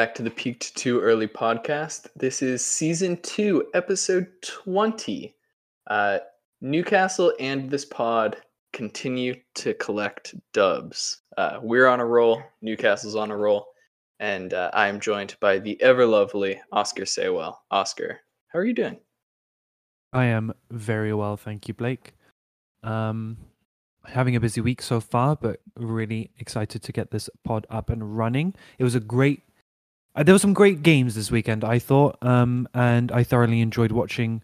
[0.00, 2.06] back to the Peaked Too Early podcast.
[2.16, 5.36] This is season two, episode 20.
[5.90, 6.20] Uh,
[6.62, 8.38] Newcastle and this pod
[8.72, 11.20] continue to collect dubs.
[11.36, 13.66] Uh, we're on a roll, Newcastle's on a roll,
[14.20, 17.56] and uh, I am joined by the ever lovely Oscar Saywell.
[17.70, 18.96] Oscar, how are you doing?
[20.14, 22.14] I am very well, thank you, Blake.
[22.82, 23.36] Um,
[24.06, 28.16] having a busy week so far, but really excited to get this pod up and
[28.16, 28.54] running.
[28.78, 29.42] It was a great
[30.16, 34.42] there were some great games this weekend, I thought, um, and I thoroughly enjoyed watching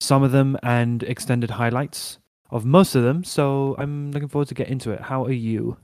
[0.00, 2.18] some of them and extended highlights
[2.50, 3.24] of most of them.
[3.24, 5.00] So I'm looking forward to get into it.
[5.00, 5.76] How are you?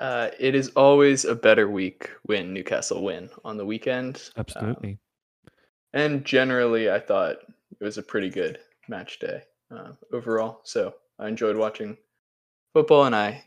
[0.00, 4.30] Uh, it is always a better week when Newcastle win on the weekend.
[4.36, 4.90] Absolutely.
[4.92, 5.52] Um,
[5.92, 7.36] and generally, I thought
[7.80, 8.58] it was a pretty good
[8.88, 10.60] match day uh, overall.
[10.64, 11.96] So I enjoyed watching
[12.72, 13.44] football, and I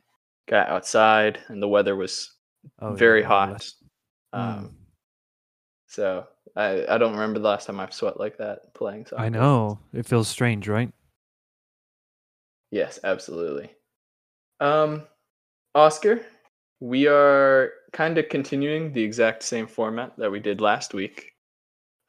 [0.47, 2.34] got outside, and the weather was
[2.80, 3.71] Oh, very yeah, hot.
[4.33, 4.71] Um, mm.
[5.88, 9.21] So I I don't remember the last time I've sweat like that playing soccer.
[9.21, 10.91] I know it feels strange, right?
[12.71, 13.71] Yes, absolutely.
[14.59, 15.03] Um,
[15.73, 16.25] Oscar,
[16.80, 21.33] we are kind of continuing the exact same format that we did last week.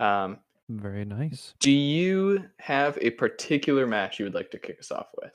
[0.00, 1.54] Um, very nice.
[1.60, 5.32] Do you have a particular match you would like to kick us off with?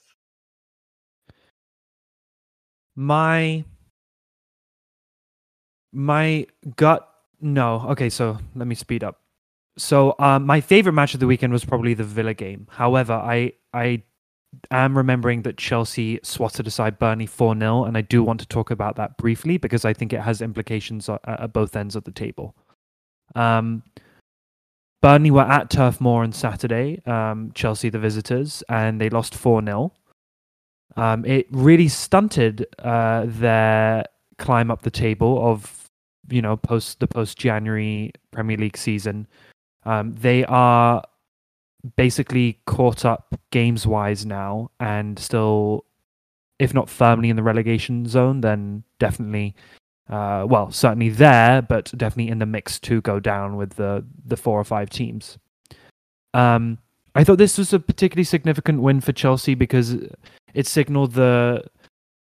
[2.96, 3.64] My
[5.92, 7.08] my gut,
[7.40, 7.86] no.
[7.90, 9.20] Okay, so let me speed up.
[9.78, 12.68] So, um, my favorite match of the weekend was probably the Villa game.
[12.70, 14.04] However, I I
[14.70, 18.70] am remembering that Chelsea swatted aside Burnley 4 0, and I do want to talk
[18.70, 22.12] about that briefly because I think it has implications at, at both ends of the
[22.12, 22.56] table.
[23.34, 23.84] Um,
[25.02, 29.64] Burnley were at Turf Moor on Saturday, um, Chelsea the visitors, and they lost 4
[29.64, 29.94] 0.
[30.98, 34.04] Um, it really stunted uh, their
[34.38, 35.91] climb up the table of
[36.32, 39.28] you know post the post January Premier League season.
[39.84, 41.04] Um, they are
[41.96, 45.86] basically caught up games wise now and still
[46.60, 49.56] if not firmly in the relegation zone then definitely
[50.10, 54.38] uh, well certainly there but definitely in the mix to go down with the the
[54.38, 55.38] four or five teams
[56.34, 56.78] um,
[57.16, 59.98] i thought this was a particularly significant win for chelsea because
[60.54, 61.64] it signaled the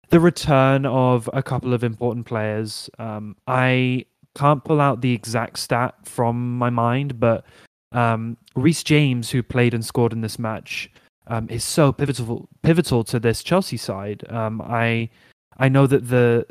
[0.09, 2.89] the return of a couple of important players.
[2.99, 4.05] Um, I
[4.35, 7.45] can't pull out the exact stat from my mind, but
[7.91, 10.91] um, Reece James, who played and scored in this match,
[11.27, 14.23] um, is so pivotal pivotal to this Chelsea side.
[14.29, 15.09] Um, I
[15.57, 16.45] I know that the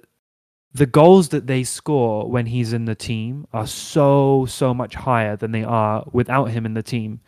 [0.73, 5.37] the goals that they score when he's in the team are so so much higher
[5.37, 7.21] than they are without him in the team.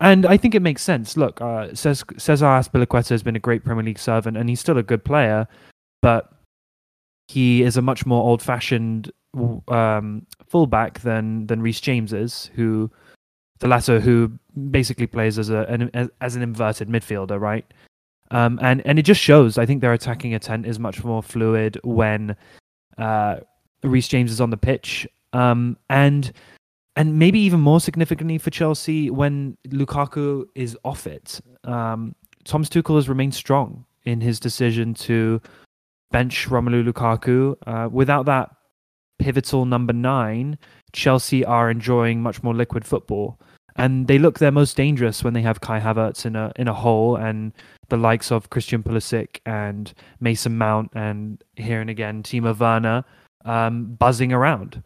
[0.00, 1.16] And I think it makes sense.
[1.16, 4.82] Look, uh, Cesar Azpilicueta has been a great Premier League servant, and he's still a
[4.82, 5.46] good player,
[6.00, 6.32] but
[7.28, 9.12] he is a much more old-fashioned
[9.68, 12.90] um, fullback than than Reece James is, who
[13.60, 14.32] the latter who
[14.70, 17.66] basically plays as a an, as an inverted midfielder, right?
[18.30, 19.58] Um, and and it just shows.
[19.58, 22.36] I think their attacking intent is much more fluid when
[22.96, 23.36] uh,
[23.82, 25.06] James is on the pitch.
[25.32, 26.32] Um, and
[27.00, 31.40] and maybe even more significantly for Chelsea when Lukaku is off it.
[31.64, 35.40] Um, Thomas Tuchel has remained strong in his decision to
[36.10, 37.56] bench Romelu Lukaku.
[37.66, 38.50] Uh, without that
[39.18, 40.58] pivotal number nine,
[40.92, 43.40] Chelsea are enjoying much more liquid football,
[43.76, 46.74] and they look their most dangerous when they have Kai Havertz in a in a
[46.74, 47.54] hole and
[47.88, 53.04] the likes of Christian Pulisic and Mason Mount and here and again Timo Werner
[53.46, 54.82] um, buzzing around.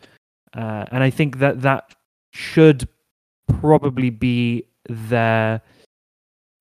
[0.56, 1.92] Uh, and I think that that
[2.34, 2.89] should
[3.47, 5.62] probably be their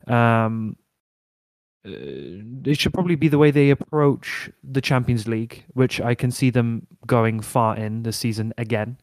[0.07, 0.77] um
[1.85, 1.89] uh,
[2.65, 6.49] it should probably be the way they approach the Champions League, which I can see
[6.49, 8.97] them going far in this season again.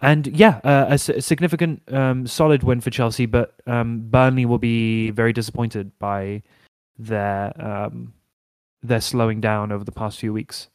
[0.00, 5.10] And yeah, uh, a, significant, um, solid win for Chelsea, but um, Burnley will be
[5.10, 6.42] very disappointed by
[6.98, 8.14] their um,
[8.82, 10.68] their slowing down over the past few weeks.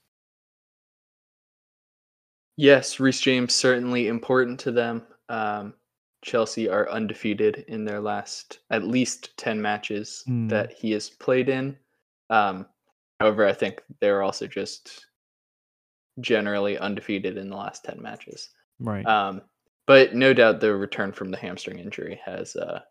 [2.57, 5.01] Yes, Reece James certainly important to them.
[5.31, 5.73] Um,
[6.23, 10.49] Chelsea are undefeated in their last at least 10 matches mm.
[10.49, 11.75] that he has played in.
[12.29, 12.67] Um,
[13.19, 15.07] however, I think they're also just
[16.19, 18.49] generally undefeated in the last 10 matches.
[18.79, 19.05] Right.
[19.05, 19.41] Um,
[19.87, 22.81] but no doubt the return from the hamstring injury has uh,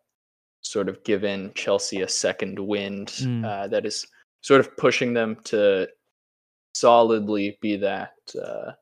[0.63, 3.45] sort of given Chelsea a second wind mm.
[3.45, 4.07] uh, that is
[4.41, 5.89] sort of pushing them to
[6.75, 8.73] solidly be that uh,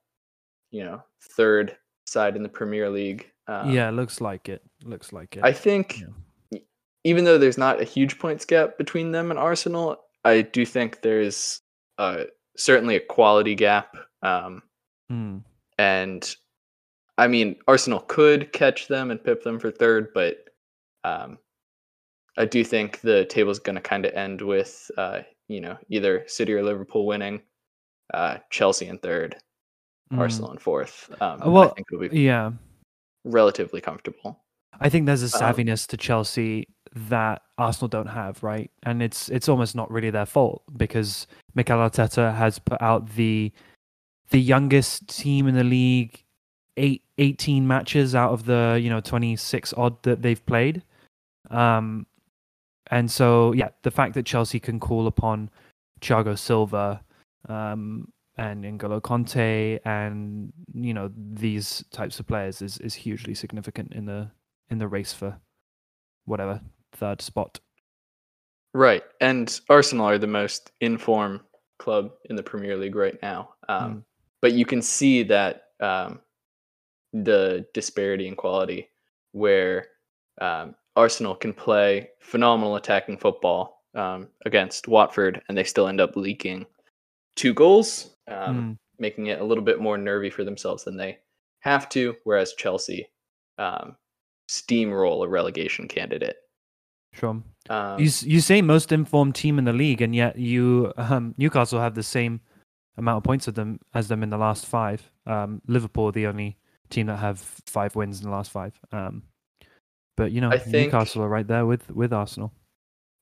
[0.70, 1.02] you know
[1.37, 1.76] third
[2.08, 3.31] side in the Premier League.
[3.46, 4.62] Um, yeah, looks like it.
[4.84, 5.44] Looks like it.
[5.44, 6.02] I think
[6.50, 6.58] yeah.
[7.05, 11.02] even though there's not a huge points gap between them and Arsenal, I do think
[11.02, 11.62] there's
[11.96, 12.25] uh,
[12.56, 13.96] certainly a quality gap.
[14.22, 14.62] Um,
[15.10, 15.43] Mm.
[15.78, 16.37] And
[17.16, 20.37] I mean, Arsenal could catch them and pip them for third, but
[21.04, 21.38] um,
[22.37, 26.25] I do think the table's going to kind of end with, uh, you know, either
[26.26, 27.43] City or Liverpool winning,
[28.14, 29.37] uh, Chelsea in third,
[30.12, 30.19] Mm.
[30.19, 31.10] Arsenal in fourth.
[31.20, 32.52] Um, well, I think it'll be Yeah.
[33.25, 34.40] relatively comfortable.
[34.81, 38.70] I think there's a Um, savviness to Chelsea that Arsenal don't have, right?
[38.84, 43.52] And it's it's almost not really their fault because Mikel Arteta has put out the
[44.31, 46.22] the youngest team in the league,
[46.76, 50.82] eight, 18 matches out of the you know 26 odd that they've played.
[51.50, 52.06] Um,
[52.90, 55.50] and so yeah, the fact that Chelsea can call upon
[56.00, 57.02] Thiago Silva,
[57.49, 63.93] um, and N'Golo Kanté and you know these types of players is is hugely significant
[63.93, 64.31] in the
[64.70, 65.38] in the race for
[66.25, 66.61] whatever
[66.93, 67.61] third spot.
[68.75, 69.02] Right.
[69.20, 71.40] And Arsenal are the most in form
[71.79, 73.50] club in the Premier League right now.
[73.69, 74.05] Um, Mm.
[74.40, 76.20] But you can see that um,
[77.12, 78.88] the disparity in quality
[79.32, 79.87] where
[80.40, 86.14] um, Arsenal can play phenomenal attacking football um, against Watford and they still end up
[86.14, 86.67] leaking
[87.35, 91.19] two goals, um, Mm, making it a little bit more nervy for themselves than they
[91.60, 92.14] have to.
[92.25, 93.08] Whereas Chelsea
[93.58, 93.96] um,
[94.50, 96.36] steamroll a relegation candidate.
[97.14, 97.42] sure.
[97.70, 101.80] Um, You you say most informed team in the league, and yet you um, Newcastle
[101.80, 102.40] have the same
[102.96, 105.08] amount of points of them as them in the last five.
[105.26, 106.56] Um, Liverpool are the only
[106.90, 108.72] team that have five wins in the last five.
[108.92, 109.22] Um,
[110.16, 112.52] but you know I think- Newcastle are right there with with Arsenal.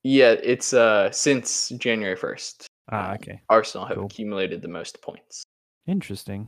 [0.04, 2.66] Yeah, it's uh since January first.
[2.90, 4.06] Ah, Um, okay, Arsenal have Cool.
[4.06, 5.42] accumulated the most points.
[5.86, 6.46] interesting.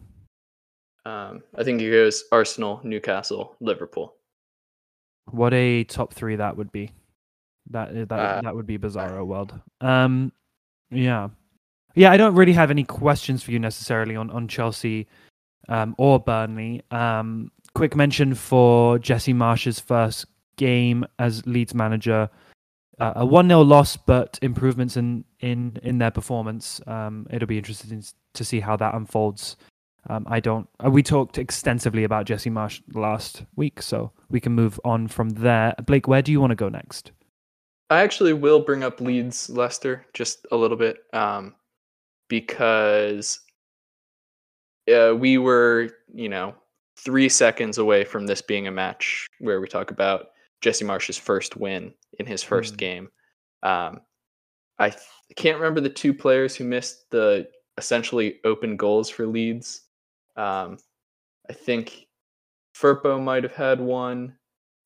[1.04, 4.14] Um, I think it goes Arsenal, Newcastle, Liverpool.
[5.30, 6.90] What a top three that would be.
[7.70, 9.58] That uh, that Uh, that would be bizarro world.
[9.80, 10.32] Um,
[10.90, 11.28] yeah,
[11.94, 12.10] yeah.
[12.10, 15.06] I don't really have any questions for you necessarily on on Chelsea,
[15.68, 16.82] um, or Burnley.
[16.90, 20.26] Um, quick mention for Jesse Marsch's first
[20.56, 22.28] game as Leeds manager.
[22.98, 26.80] Uh, a one 0 loss, but improvements in in in their performance.
[26.86, 28.02] Um, it'll be interesting
[28.34, 29.56] to see how that unfolds.
[30.08, 30.68] Um, I don't.
[30.84, 35.30] Uh, we talked extensively about Jesse Marsch last week, so we can move on from
[35.30, 35.74] there.
[35.86, 37.12] Blake, where do you want to go next?
[37.90, 41.54] I actually will bring up Leeds Leicester just a little bit um,
[42.28, 43.40] because
[44.92, 46.54] uh, we were, you know,
[46.96, 50.28] three seconds away from this being a match where we talk about
[50.60, 52.78] Jesse Marsch's first win in his first Mm.
[52.78, 53.08] game.
[53.62, 54.00] Um,
[54.78, 54.94] I
[55.28, 59.82] th- can't remember the two players who missed the essentially open goals for Leeds.
[60.36, 60.78] Um,
[61.48, 62.06] I think
[62.74, 64.36] Firpo might have had one,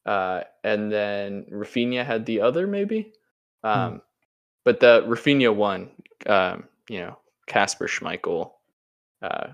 [0.06, 3.12] uh, and then Raphinha had the other, maybe.
[3.64, 4.02] Um,
[4.64, 5.90] But the Raphinha one,
[6.26, 8.52] um, you know, Kasper Schmeichel,
[9.20, 9.48] uh,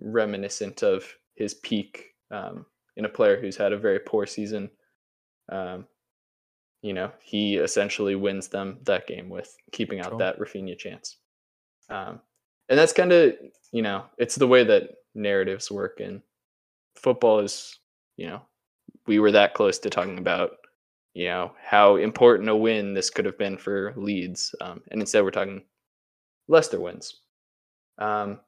[0.00, 1.04] reminiscent of
[1.34, 2.66] his peak um,
[2.96, 4.70] in a player who's had a very poor season.
[5.50, 5.86] Um,
[6.84, 10.18] you know, he essentially wins them that game with keeping out Sure.
[10.18, 11.16] that Raphinha chance.
[11.88, 12.20] Um,
[12.68, 13.32] and that's kind of,
[13.72, 16.22] you know, it's the way that narratives work in
[16.94, 17.78] football is,
[18.18, 18.42] you know,
[19.06, 20.50] we were that close to talking about,
[21.14, 24.54] you know, how important a win this could have been for Leeds.
[24.60, 25.62] Um, and instead we're talking
[26.48, 27.22] Leicester wins.
[27.96, 28.40] Um,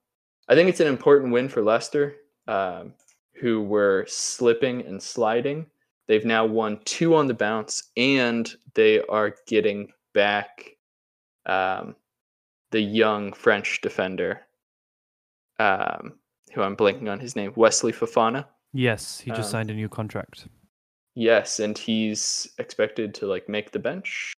[0.46, 2.16] I think it's an important win for Leicester,
[2.48, 2.92] um,
[3.40, 5.70] who were slipping and sliding.
[6.08, 10.76] They've now won two on the bounce, and they are getting back
[11.46, 11.96] um,
[12.70, 14.42] the young French defender,
[15.58, 16.14] um,
[16.52, 18.46] who I'm blanking on his name, Wesley Fofana.
[18.72, 20.46] Yes, he just Um, signed a new contract.
[21.14, 24.32] Yes, and he's expected to like make the bench,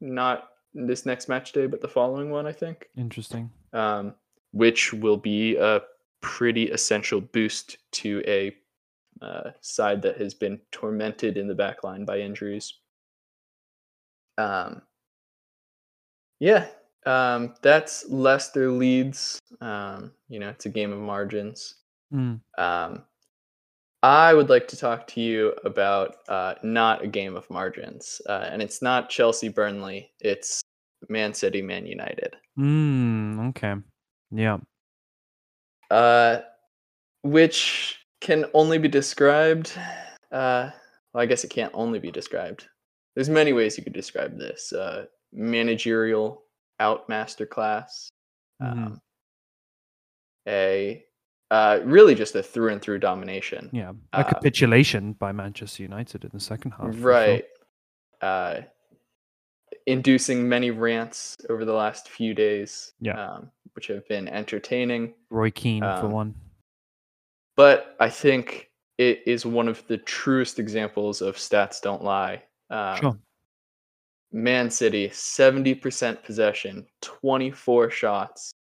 [0.00, 2.88] not this next match day, but the following one, I think.
[2.96, 3.50] Interesting.
[3.72, 4.14] um,
[4.52, 5.82] which will be a
[6.20, 8.54] pretty essential boost to a
[9.24, 12.74] uh, side that has been tormented in the back line by injuries.
[14.36, 14.82] Um,
[16.40, 16.66] yeah,
[17.06, 19.38] um, that's Leicester Leeds.
[19.60, 21.76] Um, you know, it's a game of margins.
[22.12, 22.40] Mm.
[22.58, 23.02] Um,
[24.02, 28.46] I would like to talk to you about uh, not a game of margins, uh,
[28.50, 30.10] and it's not Chelsea Burnley.
[30.20, 30.60] It's
[31.08, 32.36] Man City Man United.
[32.58, 33.74] Mm, okay.
[34.30, 34.58] Yeah.
[35.90, 36.40] uh,
[37.22, 39.72] which can only be described.
[40.32, 40.70] Uh,
[41.12, 42.66] well, I guess it can't only be described.
[43.14, 44.72] There's many ways you could describe this.
[44.72, 46.42] Uh, managerial
[46.80, 48.08] out masterclass.
[48.60, 48.72] Mhm.
[48.86, 49.00] Um,
[50.48, 51.04] a
[51.50, 53.68] uh, really just a through and through domination.
[53.72, 53.92] Yeah.
[54.12, 56.86] A uh, capitulation by Manchester United in the second half.
[56.86, 57.02] for sure.
[57.02, 57.44] right.
[58.20, 58.60] Uh,
[59.86, 62.94] inducing many rants over the last few days.
[63.00, 63.20] Yeah.
[63.22, 65.14] Um, which have been entertaining.
[65.30, 66.34] Roy Keane for Um, one.
[67.56, 72.42] But I think it is one of the truest examples of stats don't lie.
[72.70, 73.18] Um, Sure.
[74.32, 78.52] Man City, 70% possession, 24 shots,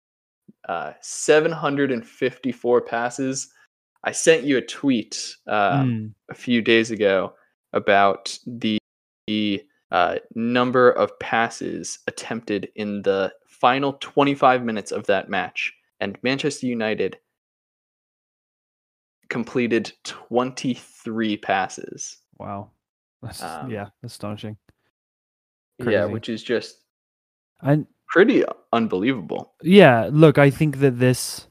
[0.69, 3.51] uh, 754 passes.
[4.03, 7.33] I sent you a tweet um, Mm, a few days ago
[7.73, 8.77] about the,
[9.25, 15.73] the uh, number of passes attempted in the final 25 minutes of that match.
[15.99, 17.17] And Manchester United
[19.33, 22.17] completed 23 passes.
[22.37, 22.69] wow.
[23.21, 24.57] That's, Um, yeah, astonishing.
[25.79, 26.83] Yeah, which is just
[27.61, 29.53] And pretty unbelievable.
[29.63, 31.47] yeah, look, I think that this.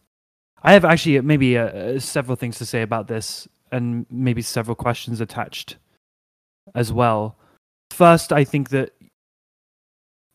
[0.63, 4.77] I have actually maybe uh, uh, several things to say about this, and maybe several
[4.77, 5.77] questions attached
[6.75, 7.37] as well.
[7.91, 8.93] First, I think that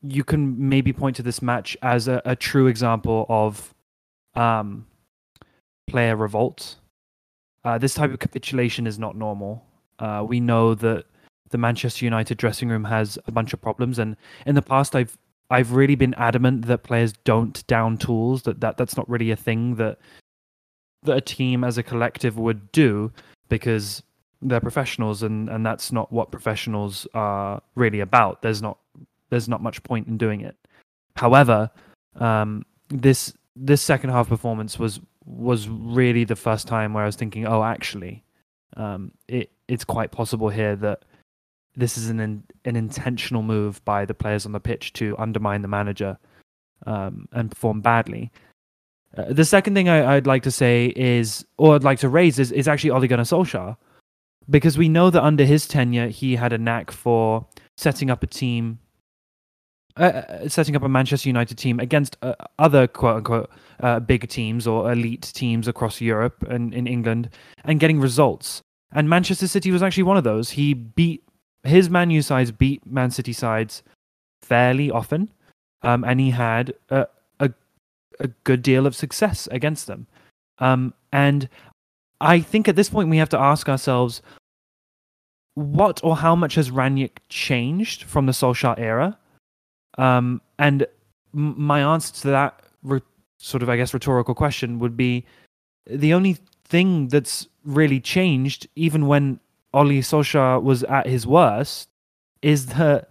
[0.01, 3.73] you can maybe point to this match as a, a true example of
[4.35, 4.85] um,
[5.87, 6.77] player revolt.
[7.67, 9.61] Uh, this type of capitulation is not normal.
[9.99, 11.03] Uh, we know that
[11.49, 15.17] the Manchester United dressing room has a bunch of problems, and in the past, I've
[15.49, 18.43] I've really been adamant that players don't down tools.
[18.43, 19.99] That, that that's not really a thing that
[21.03, 23.11] that a team as a collective would do
[23.49, 24.01] because
[24.41, 28.43] they're professionals, and and that's not what professionals are really about.
[28.43, 28.77] There's not
[29.29, 30.55] there's not much point in doing it.
[31.17, 31.69] However,
[32.15, 37.17] um, this this second half performance was was really the first time where I was
[37.17, 38.23] thinking, oh, actually,
[38.75, 41.03] um, it it's quite possible here that
[41.75, 45.61] this is an in, an intentional move by the players on the pitch to undermine
[45.61, 46.17] the manager
[46.85, 48.31] um, and perform badly.
[49.15, 52.39] Uh, the second thing I, I'd like to say is, or I'd like to raise,
[52.39, 53.77] is, is actually Ole Gunnar Solskjaer,
[54.49, 58.27] because we know that under his tenure he had a knack for setting up a
[58.27, 58.79] team,
[59.97, 63.49] uh, uh, setting up a Manchester United team against uh, other quote unquote
[63.79, 67.29] uh, big teams or elite teams across Europe and in England,
[67.63, 68.61] and getting results.
[68.91, 70.51] And Manchester City was actually one of those.
[70.51, 71.23] He beat
[71.63, 73.83] his Man U sides beat Man City sides
[74.41, 75.29] fairly often,
[75.81, 77.07] um, and he had a,
[77.39, 77.51] a
[78.19, 80.07] a good deal of success against them.
[80.59, 81.49] Um, and
[82.21, 84.21] I think at this point we have to ask ourselves,
[85.53, 89.17] what or how much has Rangnick changed from the Solskjaer era?
[89.97, 90.85] Um, and
[91.33, 93.01] my answer to that re-
[93.37, 95.25] sort of, I guess, rhetorical question would be
[95.89, 99.39] the only thing that's really changed, even when
[99.73, 101.89] Ole Solskjaer was at his worst,
[102.41, 103.09] is that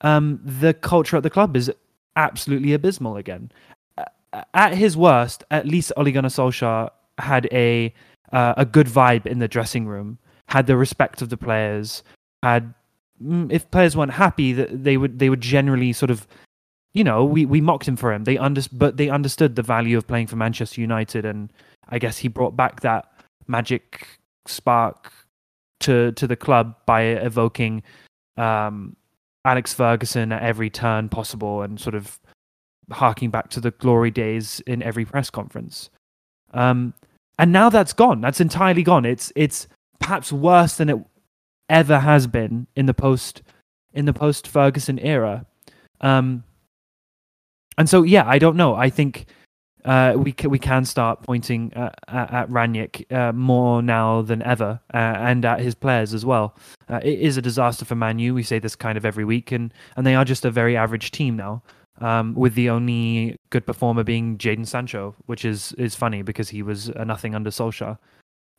[0.00, 1.70] um, the culture at the club is
[2.16, 3.50] absolutely abysmal again.
[4.54, 7.92] At his worst, at least Ole Gunnar Solskjaer had a
[8.32, 10.18] uh, a good vibe in the dressing room,
[10.48, 12.02] had the respect of the players,
[12.42, 12.74] had
[13.50, 16.26] if players weren't happy, that they would they would generally sort of,
[16.92, 18.24] you know, we, we mocked him for him.
[18.24, 21.52] They under, but they understood the value of playing for Manchester United, and
[21.88, 23.10] I guess he brought back that
[23.46, 24.08] magic
[24.46, 25.12] spark
[25.80, 27.82] to to the club by evoking
[28.36, 28.96] um,
[29.44, 32.18] Alex Ferguson at every turn possible and sort of
[32.90, 35.90] harking back to the glory days in every press conference.
[36.54, 36.94] Um,
[37.38, 38.20] and now that's gone.
[38.20, 39.04] That's entirely gone.
[39.04, 39.68] It's it's
[39.98, 40.98] perhaps worse than it
[41.68, 43.42] ever has been in the post
[43.92, 45.46] in the post Ferguson era.
[46.00, 46.44] Um,
[47.78, 48.74] and so yeah, I don't know.
[48.74, 49.26] I think
[49.84, 54.42] uh, we ca- we can start pointing at, at, at Rangnick uh, more now than
[54.42, 56.56] ever, uh, and at his players as well.
[56.88, 58.34] Uh, it is a disaster for Manu.
[58.34, 61.10] We say this kind of every week, and and they are just a very average
[61.10, 61.62] team now.
[61.98, 66.62] Um, with the only good performer being Jadon Sancho, which is is funny because he
[66.62, 67.96] was a nothing under Solskjaer.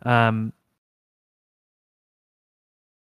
[0.04, 0.54] Um,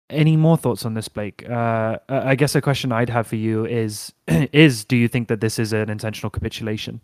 [0.10, 1.48] any more thoughts on this, Blake?
[1.50, 5.42] Uh, I guess a question I'd have for you is: is do you think that
[5.42, 7.02] this is an intentional capitulation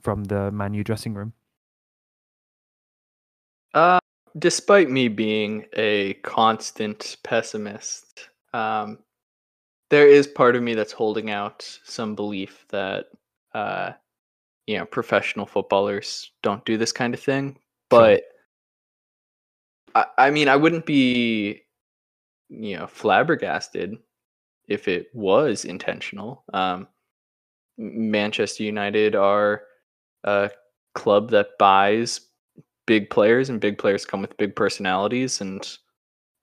[0.00, 1.32] from the Man U dressing room?
[3.72, 3.98] Uh,
[4.38, 8.98] despite me being a constant pessimist, um,
[9.90, 13.06] there is part of me that's holding out some belief that,
[13.54, 13.92] uh,
[14.66, 17.58] you know, professional footballers don't do this kind of thing.
[17.90, 18.22] But
[19.94, 21.62] I, I mean, I wouldn't be,
[22.48, 23.96] you know, flabbergasted
[24.68, 26.44] if it was intentional.
[26.52, 26.88] Um,
[27.76, 29.62] Manchester United are
[30.24, 30.50] a
[30.94, 32.20] club that buys
[32.86, 35.40] big players, and big players come with big personalities.
[35.40, 35.66] And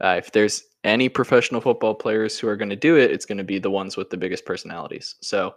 [0.03, 3.37] uh, if there's any professional football players who are going to do it, it's going
[3.37, 5.15] to be the ones with the biggest personalities.
[5.21, 5.55] So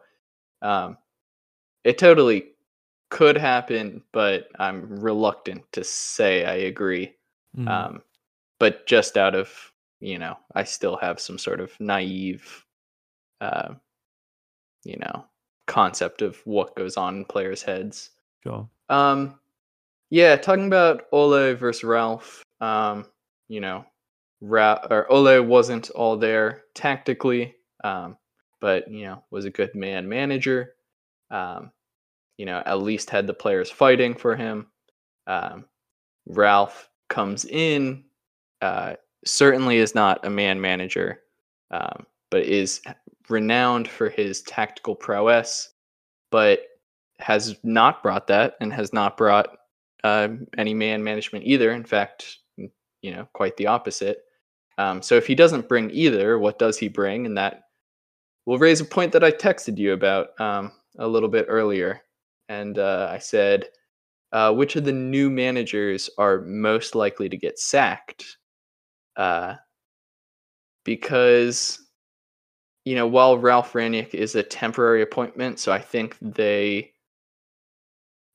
[0.62, 0.96] um,
[1.82, 2.52] it totally
[3.10, 7.14] could happen, but I'm reluctant to say I agree.
[7.56, 7.68] Mm.
[7.68, 8.02] Um,
[8.58, 12.64] but just out of you know, I still have some sort of naive,
[13.40, 13.74] uh,
[14.84, 15.26] you know,
[15.66, 18.10] concept of what goes on in players' heads.
[18.42, 18.68] sure.
[18.88, 19.38] Um,
[20.10, 22.42] Yeah, talking about Ole versus Ralph.
[22.60, 23.06] Um,
[23.48, 23.84] you know,
[24.40, 28.16] Ra- or Ole wasn't all there tactically, um,
[28.60, 30.74] but you know was a good man manager.
[31.30, 31.72] Um,
[32.36, 34.66] you know, at least had the players fighting for him.
[35.26, 35.64] Um,
[36.26, 38.04] Ralph comes in,
[38.60, 41.20] uh, certainly is not a man manager,
[41.70, 42.82] um, but is
[43.28, 45.70] renowned for his tactical prowess,
[46.30, 46.60] but
[47.18, 49.56] has not brought that and has not brought
[50.02, 50.28] uh,
[50.58, 51.72] any man management either.
[51.72, 54.22] In fact, you know, quite the opposite.
[54.78, 57.26] Um, so if he doesn't bring either, what does he bring?
[57.26, 57.62] And that
[58.46, 62.02] will raise a point that I texted you about um, a little bit earlier.
[62.48, 63.68] And uh, I said,
[64.32, 68.36] uh, which of the new managers are most likely to get sacked?
[69.16, 69.54] Uh,
[70.85, 71.80] because,
[72.85, 76.92] you know, while Ralph Rangnick is a temporary appointment, so I think they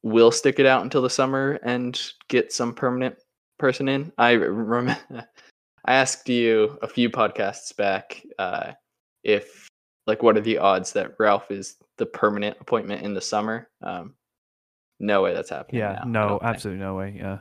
[0.01, 3.15] will stick it out until the summer and get some permanent
[3.57, 4.11] person in.
[4.17, 4.97] I remember
[5.85, 8.73] I asked you a few podcasts back uh,
[9.23, 9.67] if
[10.07, 13.69] like what are the odds that Ralph is the permanent appointment in the summer?
[13.81, 14.15] Um,
[14.99, 15.81] no way that's happening.
[15.81, 17.15] Yeah, now, no, absolutely no way.
[17.17, 17.39] Yeah.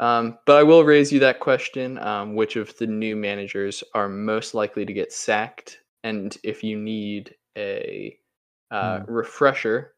[0.00, 4.08] Um, but I will raise you that question: um, which of the new managers are
[4.08, 5.78] most likely to get sacked?
[6.02, 8.18] And if you need a
[8.70, 9.12] uh, Hmm.
[9.12, 9.94] refresher,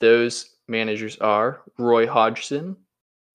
[0.00, 2.76] those managers are Roy Hodgson,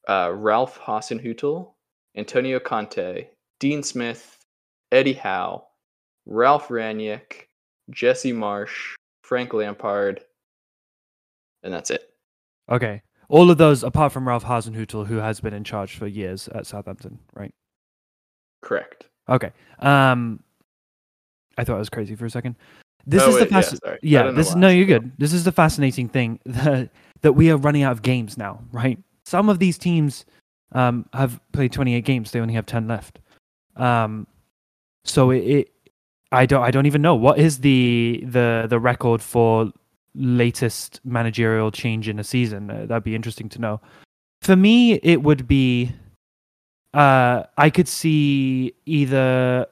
[0.09, 1.73] uh, Ralph Hasenhüttl,
[2.17, 3.27] Antonio Conte,
[3.59, 4.39] Dean Smith,
[4.91, 5.67] Eddie Howe,
[6.25, 7.47] Ralph Rangnick,
[7.91, 10.23] Jesse Marsh, Frank Lampard,
[11.63, 12.09] and that's it.
[12.69, 13.01] Okay.
[13.31, 16.67] All of those, apart from Ralph Hasenhüttl, who has been in charge for years at
[16.67, 17.53] Southampton, right?
[18.61, 19.07] Correct.
[19.29, 19.51] Okay.
[19.79, 20.43] Um,
[21.57, 22.55] I thought I was crazy for a second.
[23.07, 23.97] This Oh, is the wait, yeah, fasc-.
[24.01, 24.31] Yeah.
[24.31, 25.11] this no, you're good.
[25.17, 26.89] This is the fascinating thing that
[27.21, 28.99] that we are running out of games now, right?
[29.25, 30.25] Some of these teams
[30.73, 33.19] um, have played 28 games; they only have 10 left.
[33.77, 34.27] Um,
[35.03, 35.71] so it, it,
[36.31, 39.71] I don't, I don't even know what is the the the record for
[40.15, 42.69] latest managerial change in a season.
[42.69, 43.81] Uh, that'd be interesting to know.
[44.41, 45.91] For me, it would be.
[46.93, 49.65] Uh, I could see either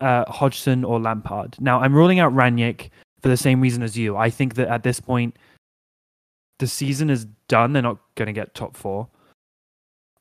[0.00, 1.56] uh, Hodgson or Lampard.
[1.60, 4.16] Now, I'm ruling out Rangnick for the same reason as you.
[4.16, 5.36] I think that at this point,
[6.58, 7.72] the season is done.
[7.72, 9.08] They're not going to get top four.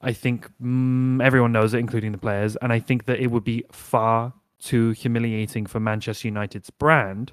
[0.02, 2.56] I think mm, everyone knows it, including the players.
[2.56, 7.32] And I think that it would be far too humiliating for Manchester United's brand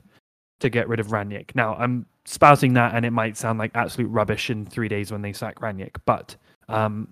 [0.60, 1.54] to get rid of Rangnick.
[1.54, 5.22] Now, I'm spouting that, and it might sound like absolute rubbish in three days when
[5.22, 6.36] they sack Rangnick, but
[6.68, 7.08] um,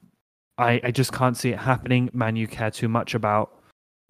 [0.59, 2.11] I, I just can't see it happening.
[2.13, 3.59] Man, you care too much about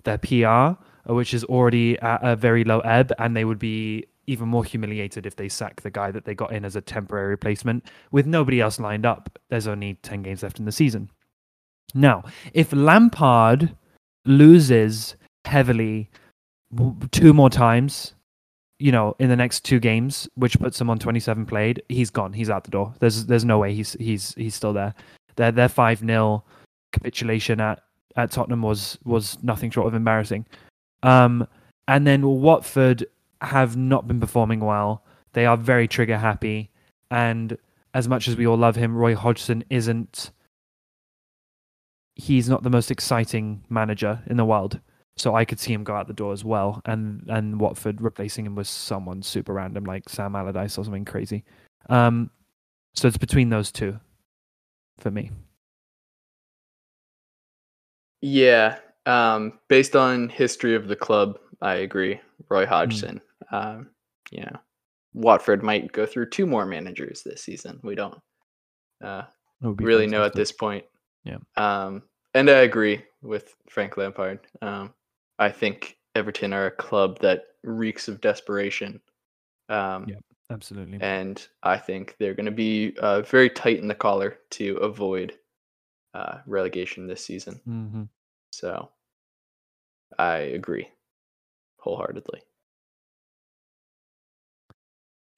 [0.04, 0.80] their PR,
[1.12, 5.26] which is already at a very low ebb, and they would be even more humiliated
[5.26, 8.60] if they sack the guy that they got in as a temporary replacement with nobody
[8.60, 9.38] else lined up.
[9.50, 11.10] There's only 10 games left in the season.
[11.94, 13.76] Now, if Lampard
[14.24, 16.10] loses heavily
[17.12, 18.14] two more times,
[18.78, 22.32] you know, in the next two games, which puts him on 27 played, he's gone.
[22.32, 22.94] He's out the door.
[22.98, 24.94] There's there's no way he's he's he's still there.
[25.36, 26.44] Their their five 0
[26.92, 27.82] capitulation at
[28.16, 30.46] at Tottenham was was nothing short of embarrassing.
[31.02, 31.46] Um,
[31.88, 33.06] and then Watford
[33.40, 35.04] have not been performing well.
[35.32, 36.70] They are very trigger happy,
[37.10, 37.56] and
[37.94, 40.30] as much as we all love him, Roy Hodgson isn't.
[42.14, 44.80] He's not the most exciting manager in the world,
[45.16, 48.46] so I could see him go out the door as well, and and Watford replacing
[48.46, 51.44] him with someone super random like Sam Allardyce or something crazy.
[51.88, 52.30] Um,
[52.94, 53.98] so it's between those two,
[54.98, 55.30] for me.
[58.22, 58.78] Yeah.
[59.04, 62.20] Um, based on history of the club, I agree.
[62.48, 63.20] Roy Hodgson.
[63.52, 63.90] Um,
[64.30, 64.56] you know,
[65.14, 67.78] Watford might go through two more managers this season.
[67.82, 68.14] We don't
[69.02, 69.22] uh,
[69.60, 70.84] That would be really know at this point.
[71.24, 71.38] Yeah.
[71.56, 72.02] Um,
[72.34, 74.40] and I agree with Frank Lampard.
[74.60, 74.92] Um,
[75.38, 79.00] I think Everton are a club that reeks of desperation.
[79.68, 80.16] Um, Yeah.
[80.48, 80.98] Absolutely.
[81.00, 85.34] and I think they're going to be uh, very tight in the collar to avoid
[86.14, 87.60] uh, relegation this season.
[87.64, 88.04] hmm
[88.52, 88.90] So
[90.18, 90.88] I agree
[91.78, 92.42] wholeheartedly.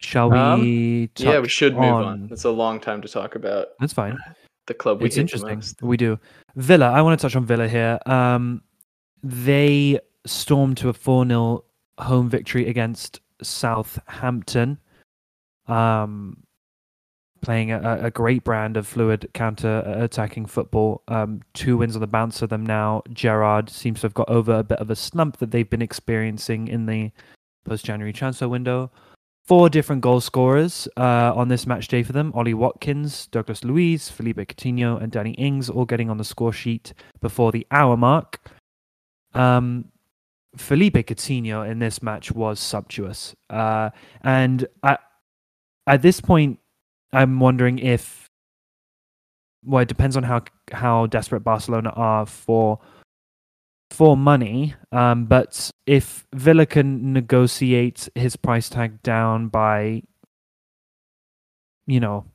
[0.00, 1.10] Shall Um, we?
[1.16, 2.04] yeah, we touch should move on.
[2.04, 4.16] on- It's a long time to talk about That's fine.
[4.66, 5.56] the club we it's hate the interesting.
[5.56, 5.82] most.
[5.82, 6.18] We do.
[6.54, 6.90] Villa.
[6.90, 7.98] I want to touch on Villa here.
[8.06, 8.62] Um,
[9.22, 11.64] they stormed to a four 0
[11.98, 14.78] home victory against Southampton.
[15.66, 16.42] Um,
[17.40, 21.02] playing a, a great brand of fluid counter attacking football.
[21.08, 23.02] Um, two wins on the bounce for them now.
[23.12, 26.68] Gerrard seems to have got over a bit of a slump that they've been experiencing
[26.68, 27.12] in the
[27.64, 28.90] post January transfer window.
[29.44, 34.08] four different goal scorers uh, on this match day for them Ollie Watkins, Douglas Luiz,
[34.08, 38.40] Philippe Coutinho, and Danny Ings all getting on the score sheet before the hour mark.
[39.34, 39.86] Um,
[40.56, 43.34] Philippe Coutinho in this match was sumptuous.
[43.50, 43.90] Uh,
[44.22, 45.00] and at,
[45.86, 46.58] at this point,
[47.12, 48.28] I'm wondering if,
[49.64, 52.78] well, it depends on how how desperate Barcelona are for
[53.90, 54.74] for money.
[54.92, 60.02] Um, but if Villa can negotiate his price tag down by,
[61.86, 62.26] you know,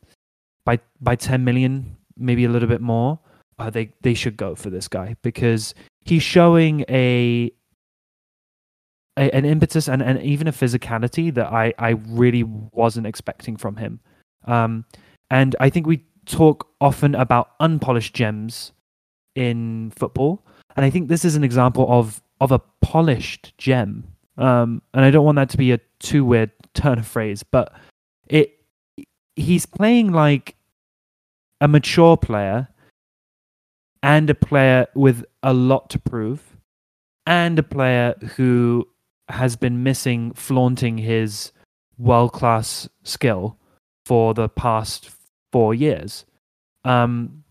[0.66, 3.20] by by 10 million, maybe a little bit more,
[3.60, 5.74] uh, they they should go for this guy because
[6.04, 7.52] he's showing a,
[9.18, 13.78] a an impetus and, and even a physicality that I I really wasn't expecting from
[13.78, 14.00] him.
[14.46, 14.86] Um,
[15.30, 18.72] and I think we talk often about unpolished gems
[19.36, 24.06] in football, and I think this is an example of of a polished gem.
[24.38, 27.74] Um, and I don't want that to be a too weird turn of phrase, but
[28.28, 28.60] it
[29.36, 30.56] he's playing like
[31.62, 32.68] a mature player
[34.04, 36.58] and a player with a lot to prove
[37.26, 38.88] and a player who
[39.30, 41.52] has been missing flaunting his
[41.98, 43.58] world class skill
[44.06, 45.10] for the past
[45.54, 46.26] four years.
[46.84, 47.44] Um,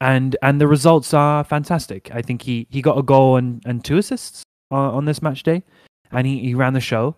[0.00, 2.10] and and the results are fantastic.
[2.14, 5.42] I think he, he got a goal and, and two assists on, on this match
[5.42, 5.64] day,
[6.12, 7.16] and he, he ran the show,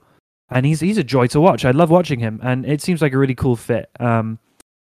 [0.48, 1.64] and he's he's a joy to watch.
[1.64, 3.90] I love watching him, and it seems like a really cool fit.
[4.00, 4.38] Um,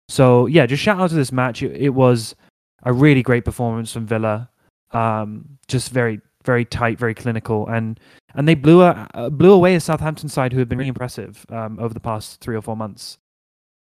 [0.09, 1.63] so yeah, just shout out to this match.
[1.63, 2.37] It, it was
[2.83, 4.49] a really great performance from Villa.
[4.93, 8.01] Um, just very very tight, very clinical, and
[8.35, 11.45] and they blew a, uh, blew away a Southampton side who have been really impressive
[11.51, 13.19] um, over the past three or four months.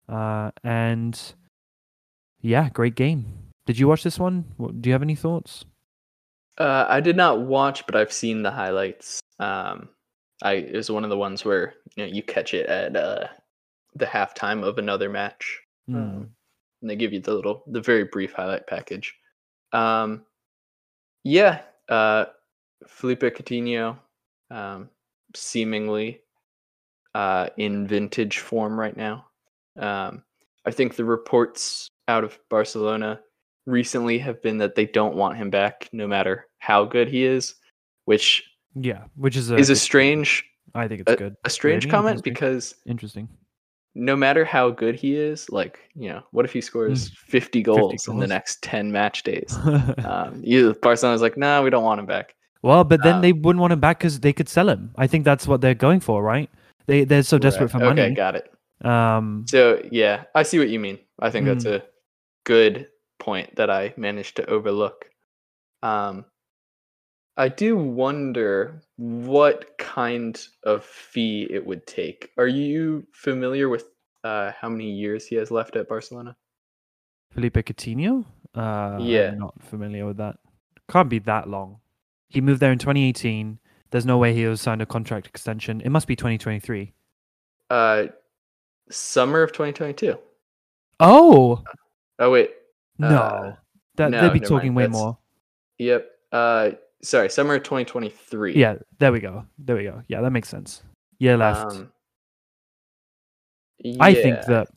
[0.07, 1.19] Uh, and
[2.41, 3.25] yeah, great game.
[3.65, 4.45] Did you watch this one?
[4.79, 5.65] Do you have any thoughts?
[6.57, 9.21] Uh, I did not watch, but I've seen the highlights.
[9.39, 9.89] Um,
[10.43, 13.27] I it was one of the ones where you know you catch it at uh,
[13.95, 15.95] the halftime of another match, Mm.
[15.95, 16.29] um,
[16.83, 19.15] and they give you the little, the very brief highlight package.
[19.71, 20.23] Um,
[21.23, 22.25] yeah, uh,
[22.85, 23.97] Philippe Coutinho,
[24.51, 24.89] um,
[25.33, 26.19] seemingly
[27.15, 29.25] uh, in vintage form right now.
[29.79, 30.23] Um,
[30.65, 33.21] I think the reports out of Barcelona
[33.65, 37.55] recently have been that they don't want him back, no matter how good he is,
[38.05, 38.43] which
[38.75, 40.43] Yeah, which is a is a strange,
[40.75, 41.37] I think it's good.
[41.45, 43.29] a strange comment because Interesting.
[43.95, 47.13] No matter how good he is, like you know, what if he scores Mm.
[47.27, 49.57] 50 goals in the next 10 match days?
[50.03, 52.35] Um, you Barcelona's like, nah, we don't want him back.
[52.61, 54.91] well, but then um, they wouldn't want him back because they could sell him.
[54.97, 56.49] I think that's what they're going for, right?
[56.87, 57.71] They they're so desperate Right.
[57.71, 58.01] for money.
[58.01, 58.51] Okay, got it.
[58.85, 60.99] Um, So yeah, I see what you mean.
[61.19, 61.75] I think that's Mm.
[61.75, 61.83] a
[62.45, 62.87] good
[63.19, 65.05] point that I managed to overlook.
[65.81, 66.25] Um,
[67.37, 72.29] I do wonder what kind of fee it would take.
[72.37, 73.85] Are you familiar with
[74.23, 76.35] uh, how many years he has left at Barcelona?
[77.31, 78.25] Philippe Coutinho.
[78.53, 79.29] Uh, Yeah.
[79.31, 80.37] I'm not familiar with that.
[80.89, 81.79] Can't be that long.
[82.29, 83.57] He moved there in 2018.
[83.89, 85.81] There's no way he was signed a contract extension.
[85.81, 86.93] It must be 2023.
[87.69, 88.07] Uh,
[88.89, 90.17] summer of 2022.
[90.99, 91.63] Oh
[92.19, 92.51] Oh wait,
[92.99, 93.55] no, Uh,
[93.95, 94.75] that no, they'd be talking mind.
[94.75, 95.17] way That's- more.
[95.79, 96.09] yep.
[96.31, 96.71] Uh,
[97.03, 98.55] sorry, summer of 2023.
[98.55, 99.45] Yeah, there we go.
[99.57, 100.01] There we go.
[100.07, 100.81] Yeah, that makes sense.
[101.19, 101.73] Year left.
[101.73, 101.91] Um,
[103.99, 104.69] I think that,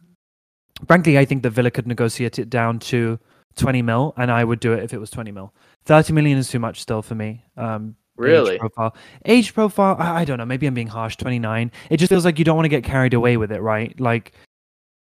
[0.87, 3.19] frankly, I think that Villa could negotiate it down to
[3.57, 5.55] 20 mil, and I would do it if it was 20 mil.
[5.87, 7.45] 30 million is too much still for me.
[7.57, 8.55] Um, really.
[8.55, 8.97] Age profile.
[9.25, 9.97] Age profile.
[9.99, 10.45] I, I don't know.
[10.45, 11.17] Maybe I'm being harsh.
[11.17, 11.71] 29.
[11.91, 13.99] It just feels like you don't want to get carried away with it, right?
[14.01, 14.33] Like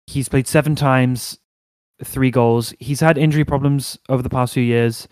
[0.08, 1.40] he's played seven times,
[2.04, 2.74] three goals.
[2.80, 5.08] He's had injury problems over the past few years.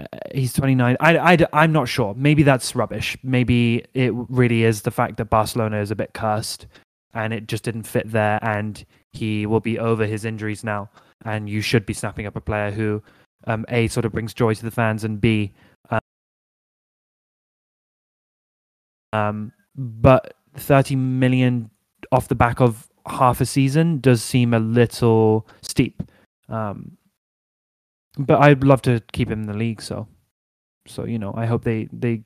[0.00, 0.96] Uh, he's 29.
[1.00, 2.14] I, I, I'm not sure.
[2.14, 3.16] Maybe that's rubbish.
[3.22, 6.66] Maybe it really is the fact that Barcelona is a bit cursed
[7.14, 10.88] and it just didn't fit there and he will be over his injuries now.
[11.24, 13.02] And you should be snapping up a player who,
[13.46, 15.52] um, A, sort of brings joy to the fans and B,
[19.12, 21.70] Um, but 30 million
[22.12, 26.02] off the back of half a season does seem a little steep.
[26.48, 26.96] Um,
[28.26, 29.82] but I'd love to keep him in the league.
[29.82, 30.06] So,
[30.86, 32.22] so you know, I hope they they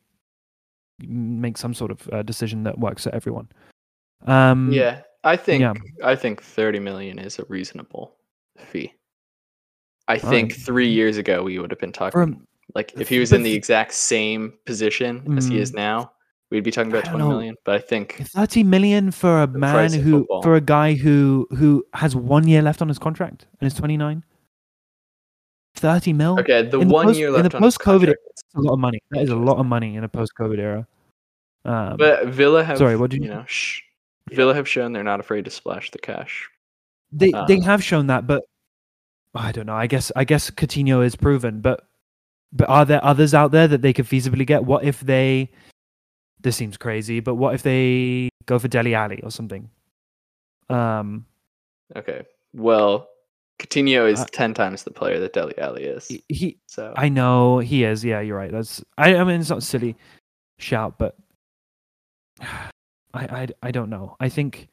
[1.01, 3.49] make some sort of uh, decision that works for everyone.
[4.27, 5.75] Um, Yeah, I think yeah.
[6.03, 8.15] I think 30 million is a reasonable
[8.57, 8.93] fee.
[10.07, 13.33] I think three years ago we would have been talking a- like if he was
[13.33, 15.77] in the exact same position as he is Mm.
[15.77, 16.13] now,
[16.51, 17.29] we'd be talking about 20 know.
[17.29, 17.55] million.
[17.65, 22.15] But I think 30 million for a man who for a guy who who has
[22.15, 24.25] one year left on his contract and is 29
[25.85, 27.99] 30 mil okay, the in the one post- year in the left on his post-COVID
[28.07, 28.21] contract.
[28.27, 28.99] That's a lot of money.
[29.11, 30.87] That is a lot of money in a post-COVID era.
[31.67, 33.45] Um, But Villa have Sorry, what did you you- know?
[34.31, 36.49] Villa have shown they're not afraid to splash the cash.
[37.13, 38.43] They they Um, have shown that, but
[39.35, 39.75] I don't know.
[39.77, 41.87] I guess I guess Coutinho is proven, but
[42.53, 44.65] but are there others out there that they could feasibly get?
[44.65, 45.51] What if they?
[46.41, 49.69] This seems crazy, but what if they go for Dele Alli or something?
[50.71, 51.27] Um,
[51.97, 52.23] Okay.
[52.55, 53.09] Well,
[53.59, 56.09] Coutinho is Uh, ten times the player that Dele Alli is.
[56.29, 58.05] he- So I know he is.
[58.05, 58.51] Yeah, you're right.
[58.53, 59.17] That's I.
[59.17, 59.97] I mean, it's not a silly
[60.59, 61.17] shout, but
[62.41, 62.65] I,
[63.15, 64.17] I, I don't know.
[64.19, 64.69] I think,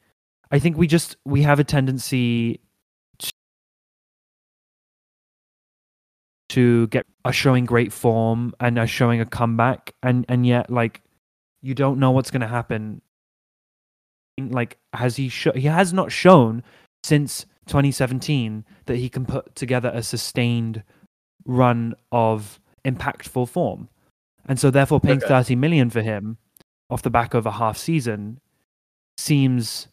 [0.51, 2.59] I think we just we have a tendency
[3.19, 3.29] to,
[6.49, 11.01] to get are showing great form and are showing a comeback, and and yet like
[11.61, 13.01] you don't know what's going to happen.
[14.39, 15.29] Like, has he?
[15.29, 16.63] Sho- he has not shown
[17.03, 20.83] since 2017 that he can put together a sustained
[21.45, 23.89] run of impactful form.
[24.45, 25.27] And so therefore paying Okay.
[25.27, 26.37] 30 million for him
[26.89, 28.39] off the back of a half season
[29.17, 29.87] seems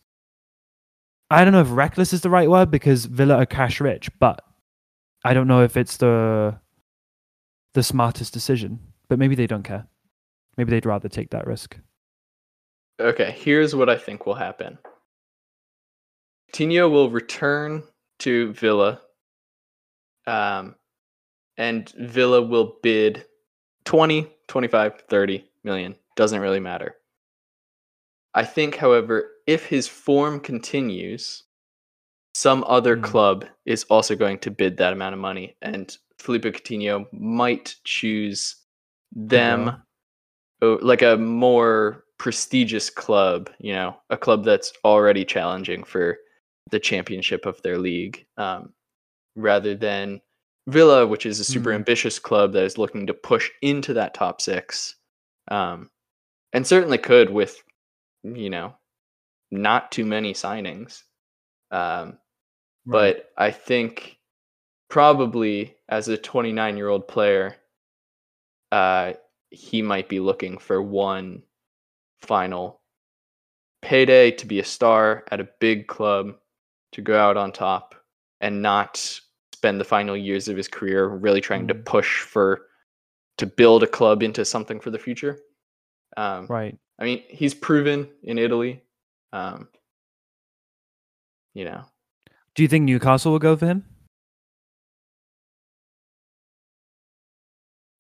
[1.30, 4.42] I don't know if reckless is the right word because Villa are cash rich, but
[5.24, 6.58] I don't know if it's the
[7.74, 8.80] the smartest decision.
[9.08, 9.86] But maybe they don't care.
[10.56, 11.78] Maybe they'd rather take that risk.
[13.00, 14.78] Okay, here's what I think will happen.
[16.52, 17.82] Coutinho will return
[18.20, 19.00] to Villa,
[20.26, 20.74] um,
[21.56, 23.24] and Villa will bid
[23.84, 25.94] 20, 25, 30 million.
[26.16, 26.96] Doesn't really matter.
[28.34, 31.44] I think, however, if his form continues,
[32.34, 33.02] some other Hmm.
[33.02, 38.56] club is also going to bid that amount of money, and Philippe Coutinho might choose
[39.12, 39.82] them
[40.60, 46.18] like a more prestigious club, you know, a club that's already challenging for
[46.70, 48.74] the championship of their league, um,
[49.36, 50.20] rather than
[50.66, 51.76] Villa, which is a super Mhm.
[51.76, 54.96] ambitious club that is looking to push into that top six,
[55.48, 55.90] um,
[56.52, 57.62] and certainly could with,
[58.22, 58.76] you know,
[59.50, 61.04] not too many signings.
[61.70, 62.18] Um,
[62.86, 64.18] but I think
[64.88, 67.56] probably as a 29 year old player,
[68.72, 69.14] uh,
[69.50, 71.42] he might be looking for one
[72.20, 72.82] final
[73.82, 76.38] payday to be a star at a big club,
[76.92, 77.94] to go out on top,
[78.40, 78.96] and not
[79.52, 81.84] spend the final years of his career really trying to Mm.
[81.84, 82.66] push for
[83.38, 85.38] to build a club into something for the future.
[86.16, 86.76] Um, right.
[86.98, 88.82] I mean, he's proven in Italy.
[89.32, 89.68] Um,
[91.54, 91.84] you know,
[92.54, 93.84] Do you think Newcastle will go for him?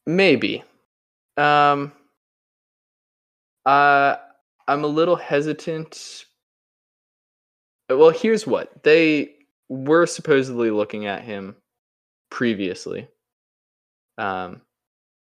[0.06, 0.64] Maybe.
[1.36, 1.92] Um
[3.66, 4.16] uh
[4.66, 6.24] I'm a little hesitant.
[7.88, 8.82] Well, here's what.
[8.82, 9.34] They
[9.68, 11.56] were supposedly looking at him
[12.30, 13.08] previously.
[14.16, 14.62] Um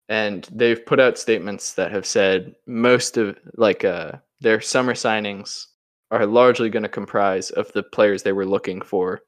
[0.09, 5.67] and they've put out statements that have said most of like uh their summer signings
[6.09, 9.21] are largely going to comprise of the players they were looking for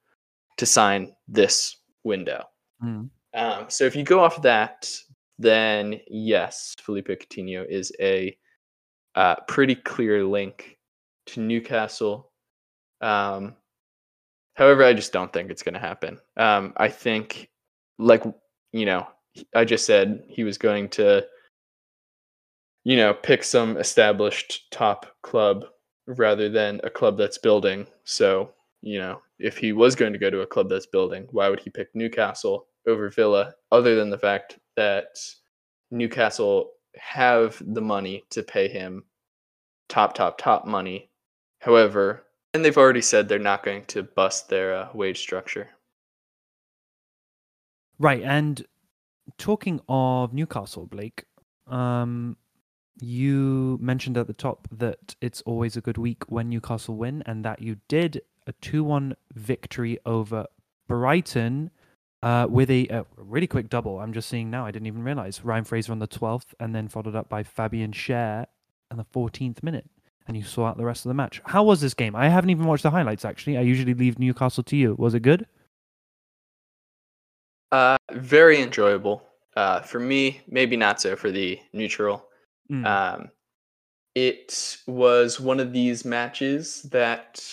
[0.57, 2.43] to sign this window.
[2.83, 3.09] Mm.
[3.33, 4.91] Um, so if you go off that,
[5.39, 8.38] then yes, Philippe Coutinho is a
[9.15, 10.77] uh, pretty clear link
[11.27, 12.31] to Newcastle.
[13.03, 13.55] Um,
[14.55, 16.19] however, I just don't think it's going to happen.
[16.37, 17.49] Um, I think,
[17.99, 18.23] like
[18.71, 19.07] you know,
[19.55, 21.25] I just said he was going to,
[22.83, 25.65] you know, pick some established top club
[26.07, 27.87] rather than a club that's building.
[28.03, 31.49] So you know, if he was going to go to a club that's building, why
[31.49, 35.17] would he pick Newcastle over Villa, other than the fact that
[35.91, 39.05] Newcastle have the money to pay him
[39.89, 41.09] top, top, top money.
[41.59, 45.69] However, and they've already said they're not going to bust their uh, wage structure.
[47.99, 48.65] Right, and
[49.37, 51.25] talking of Newcastle, Blake,
[51.67, 52.37] um,
[52.99, 57.43] you mentioned at the top that it's always a good week when Newcastle win, and
[57.45, 60.45] that you did a 2 1 victory over
[60.87, 61.71] Brighton
[62.21, 63.99] uh, with a, a really quick double.
[63.99, 65.43] I'm just seeing now, I didn't even realize.
[65.43, 68.45] Ryan Fraser on the 12th, and then followed up by Fabian Schär
[68.91, 69.89] in the 14th minute.
[70.27, 71.41] And you saw out the rest of the match.
[71.45, 72.15] How was this game?
[72.15, 73.57] I haven't even watched the highlights, actually.
[73.57, 74.95] I usually leave Newcastle to you.
[74.97, 75.45] Was it good?
[77.71, 79.23] Uh, very enjoyable.
[79.55, 82.25] Uh, for me, maybe not so for the neutral.
[82.71, 82.86] Mm.
[82.86, 83.29] Um,
[84.15, 87.43] it was one of these matches that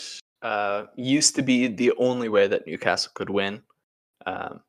[0.43, 3.63] uh, used to be the only way that Newcastle could win.
[4.27, 4.61] Um,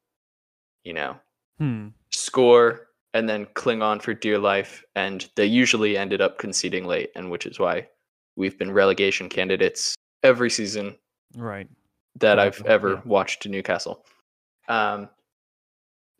[0.84, 1.18] you know,
[1.60, 1.90] hmm.
[2.12, 7.12] score and then cling on for dear life, and they usually ended up conceding late,
[7.16, 7.88] and which is why
[8.36, 10.96] we've been relegation candidates every season
[11.36, 11.68] Right.
[12.20, 13.02] that I've ever yeah.
[13.06, 14.06] watched Newcastle.
[14.68, 15.10] Um,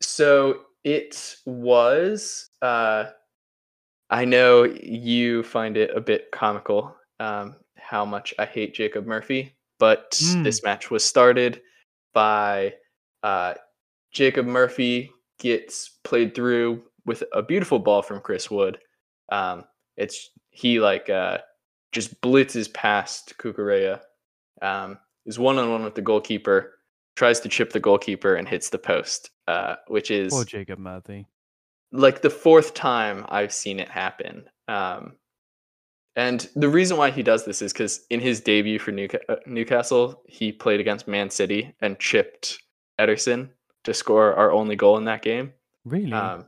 [0.02, 2.50] so it was.
[2.62, 3.06] Uh,
[4.10, 9.56] I know you find it a bit comical, um, how much I hate Jacob Murphy,
[9.80, 10.44] but Mm.
[10.44, 11.62] this match was started
[12.14, 12.76] by
[13.24, 13.54] uh,
[14.12, 18.78] Jacob Murphy gets played through with a beautiful ball from Chris Wood.
[19.32, 19.66] Um,
[19.98, 21.40] it's he like uh,
[21.92, 24.00] just blitzes past Cucurella,
[24.62, 26.74] um, is one on one with the goalkeeper,
[27.16, 31.26] tries to chip the goalkeeper and hits the post, uh, which is Poor Jacob Murphy.
[31.92, 34.46] like the fourth time I've seen it happen.
[34.68, 35.14] Um,
[36.16, 39.38] and the reason why he does this is because in his debut for Newca- uh,
[39.46, 42.62] Newcastle, he played against Man City and chipped
[43.00, 43.50] Ederson
[43.84, 45.54] to score our only goal in that game.
[45.86, 46.14] Really?
[46.14, 46.46] Um,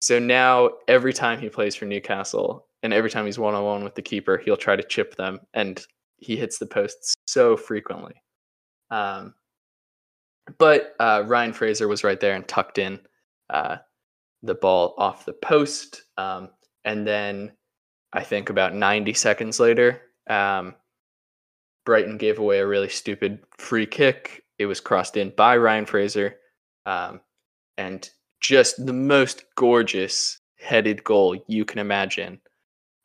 [0.00, 3.84] so now every time he plays for Newcastle and every time he's one on one
[3.84, 5.84] with the keeper, he'll try to chip them, and
[6.18, 8.12] he hits the posts so frequently.
[8.90, 9.34] Um,
[10.58, 13.00] but uh, Ryan Fraser was right there and tucked in
[13.48, 13.78] uh,
[14.42, 16.50] the ball off the post, um,
[16.84, 17.52] and then
[18.12, 20.74] I think about 90 seconds later, um,
[21.86, 24.44] Brighton gave away a really stupid free kick.
[24.58, 26.36] It was crossed in by Ryan Fraser.
[26.86, 27.20] Um,
[27.76, 28.08] and
[28.40, 32.40] just the most gorgeous headed goal you can imagine.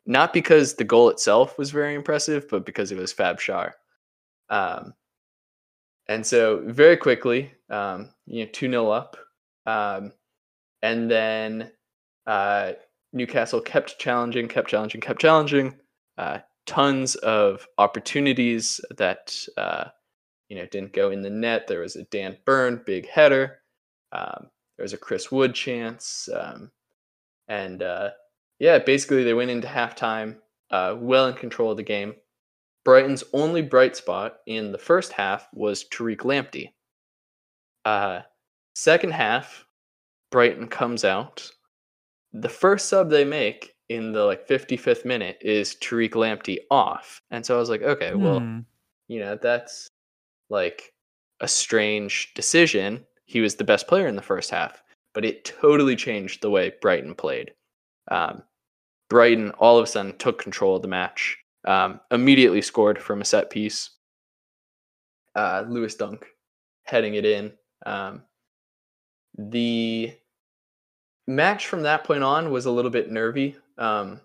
[0.06, 3.72] Not because the goal itself was very impressive, but because it was Fab Schär.
[4.48, 4.94] Um,
[6.08, 9.16] and so very quickly, um, you know, 2 0 up.
[9.66, 10.12] Um,
[10.82, 11.70] and then
[12.26, 12.72] uh,
[13.12, 15.76] Newcastle kept challenging, kept challenging, kept challenging.
[16.18, 19.84] Uh, tons of opportunities that uh,
[20.48, 21.66] you know didn't go in the net.
[21.66, 23.59] There was a Dan Burn big header.
[24.12, 26.70] Um, there was a Chris Wood chance, um,
[27.48, 28.10] and uh,
[28.58, 30.36] yeah, basically they went into halftime
[30.70, 32.14] uh, well in control of the game.
[32.84, 36.72] Brighton's only bright spot in the first half was Tariq Lamptey.
[37.84, 38.22] Uh,
[38.74, 39.66] second half,
[40.30, 41.50] Brighton comes out.
[42.32, 47.44] The first sub they make in the like 55th minute is Tariq Lamptey off, and
[47.44, 48.60] so I was like, okay, well, Hmm.
[49.08, 49.88] you know, that's
[50.48, 50.92] like
[51.40, 53.04] a strange decision.
[53.30, 54.82] He was the best player in the first half,
[55.14, 57.52] but it totally changed the way Brighton played.
[58.10, 58.42] Um,
[59.08, 63.24] Brighton all of a sudden took control of the match, um, immediately scored from a
[63.24, 63.90] set piece.
[65.36, 66.26] Uh, Lewis Dunk
[66.82, 67.52] heading it in.
[67.86, 68.22] Um,
[69.38, 70.12] the
[71.28, 73.54] match from that point on was a little bit nervy.
[73.78, 74.20] Um,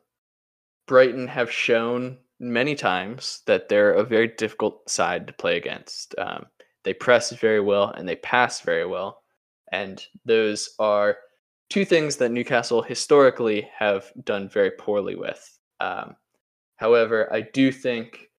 [0.88, 6.16] Brighton have shown many times that they're a very difficult side to play against.
[6.18, 6.48] Um,
[6.86, 9.24] they press very well and they pass very well.
[9.72, 11.18] And those are
[11.70, 15.60] two things that Newcastle historically have done very poorly with.
[15.80, 16.16] Um,
[16.78, 18.30] however, I do think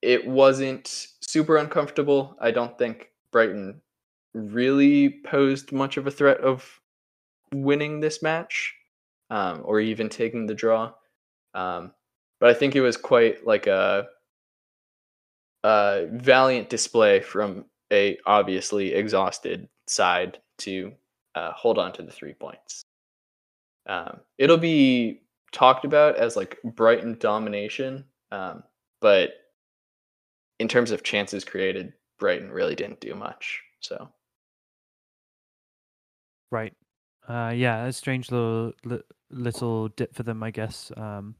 [0.00, 2.36] it wasn't super uncomfortable.
[2.40, 3.80] I don't think Brighton
[4.32, 6.80] really posed much of a threat of
[7.52, 8.74] winning this match
[9.30, 10.92] um, or even taking the draw.
[11.54, 11.92] Um,
[12.40, 14.06] but I think it was quite like a,
[15.64, 20.92] a valiant display from a obviously exhausted side to
[21.34, 22.84] uh, hold on to the three points.
[23.86, 28.62] Um, it'll be talked about as like Brighton domination, um,
[29.00, 29.32] but
[30.60, 33.60] in terms of chances created, Brighton really didn't do much.
[33.80, 34.08] So
[36.54, 36.72] Right.
[37.28, 40.92] Uh, yeah, a strange little li- little dip for them, I guess.
[40.96, 41.34] Um,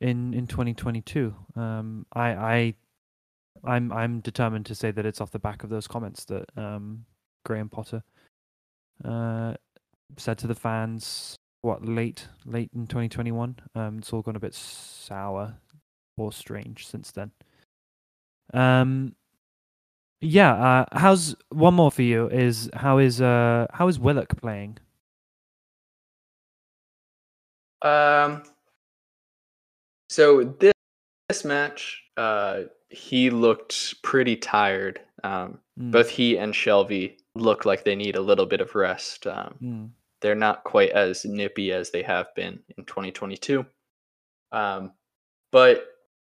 [0.00, 2.74] in in 2022, um, I I
[3.64, 7.04] I'm I'm determined to say that it's off the back of those comments that um
[7.44, 8.02] Graham Potter
[9.04, 9.54] uh
[10.16, 11.36] said to the fans.
[11.62, 13.56] What late late in 2021?
[13.74, 15.54] Um, it's all gone a bit sour
[16.16, 17.30] or strange since then.
[18.54, 19.14] Um,
[20.20, 20.54] yeah.
[20.54, 22.28] Uh, how's one more for you?
[22.28, 24.78] Is how is uh how is Willock playing?
[27.82, 28.42] Um.
[30.10, 30.72] So this,
[31.28, 35.00] this match, uh, he looked pretty tired.
[35.24, 39.26] Um, Mm, both he and Shelvey look like they need a little bit of rest.
[39.26, 39.90] Um, mm,
[40.20, 43.64] they're not quite as nippy as they have been in 2022.
[44.52, 44.92] Um,
[45.52, 45.86] but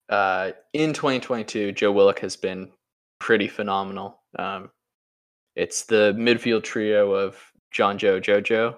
[0.09, 2.71] uh, in 2022, Joe Willock has been
[3.19, 4.19] pretty phenomenal.
[4.37, 4.71] Um,
[5.55, 7.37] it's the midfield trio of
[7.71, 8.77] John Joe Jojo,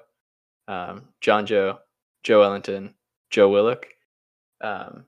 [0.68, 1.78] um, Jonjo,
[2.24, 2.94] Joe Ellington,
[3.30, 3.88] Joe Willock.
[4.62, 5.06] Um,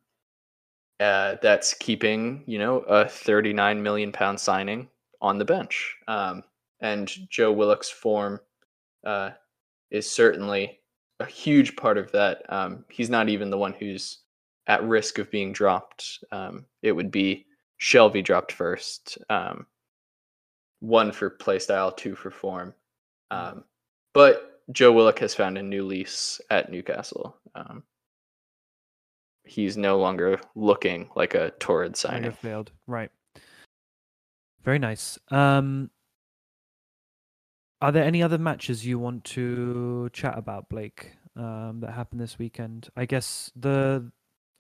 [0.99, 4.89] uh, that's keeping you know a 39 million pound signing
[5.21, 5.95] on the bench.
[6.07, 6.43] Um,
[6.81, 8.39] and Joe Willock's form
[9.05, 9.31] uh,
[9.91, 10.79] is certainly
[11.19, 12.43] a huge part of that.
[12.49, 14.19] Um, he's not even the one who's
[14.67, 16.23] at risk of being dropped.
[16.31, 17.45] Um, it would be
[17.81, 19.17] Shelvey dropped first.
[19.29, 19.65] Um,
[20.79, 22.73] one for playstyle, two for form.
[23.31, 23.63] Um,
[24.13, 27.35] but Joe Willock has found a new lease at Newcastle.
[29.49, 32.31] He's no longer looking like a torrid signing.
[32.31, 32.71] failed.
[32.85, 33.09] Right.
[34.63, 35.17] Very nice.
[35.31, 35.89] Um,
[37.81, 42.37] are there any other matches you want to chat about, Blake, um, that happened this
[42.37, 42.89] weekend?
[42.95, 44.11] I guess the,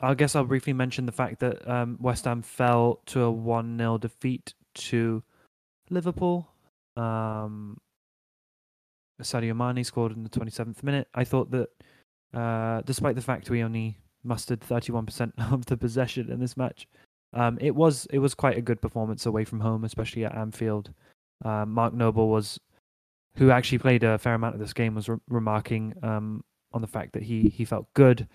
[0.01, 3.77] I guess I'll briefly mention the fact that um, West Ham fell to a one
[3.77, 5.21] 0 defeat to
[5.91, 6.49] Liverpool.
[6.97, 7.77] Um,
[9.21, 11.07] Sadio Mane scored in the 27th minute.
[11.13, 11.69] I thought that,
[12.33, 13.99] uh, despite the fact we only
[14.29, 16.87] mustered 31% of the possession in this match,
[17.33, 20.91] um, it was it was quite a good performance away from home, especially at Anfield.
[21.45, 22.59] Um, Mark Noble was,
[23.35, 26.87] who actually played a fair amount of this game, was re- remarking um, on the
[26.87, 28.27] fact that he he felt good,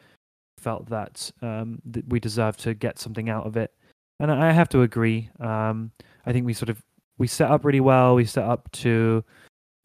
[0.58, 3.72] felt that um, that we deserved to get something out of it,
[4.20, 5.30] and I have to agree.
[5.40, 5.90] Um,
[6.24, 6.80] I think we sort of
[7.18, 8.14] we set up really well.
[8.14, 9.24] We set up to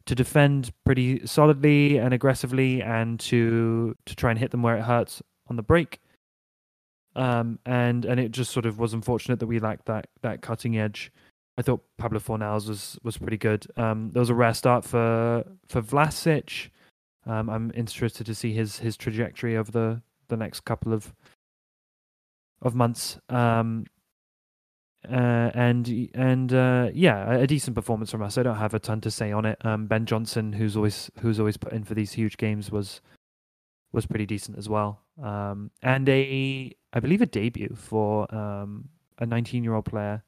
[0.06, 4.82] to defend pretty solidly and aggressively, and to to try and hit them where it
[4.82, 5.20] hurts
[5.50, 6.00] on the break
[7.16, 10.78] um, and and it just sort of was unfortunate that we lacked that that cutting
[10.78, 11.12] edge.
[11.58, 13.66] I thought Pablo Fornals was was pretty good.
[13.76, 16.68] Um, there was a rare start for for Vlasic.
[17.26, 21.12] Um, I'm interested to see his his trajectory over the the next couple of
[22.62, 23.18] of months.
[23.28, 23.86] Um,
[25.10, 28.36] uh, and and uh, yeah, a, decent performance from us.
[28.36, 29.64] I don't have a ton to say on it.
[29.64, 33.00] Um, ben Johnson, who's always who's always put in for these huge games, was
[33.92, 35.00] was pretty decent as well.
[35.22, 38.88] Um, and a, I believe, a debut for um,
[39.18, 40.22] a 19 year old player,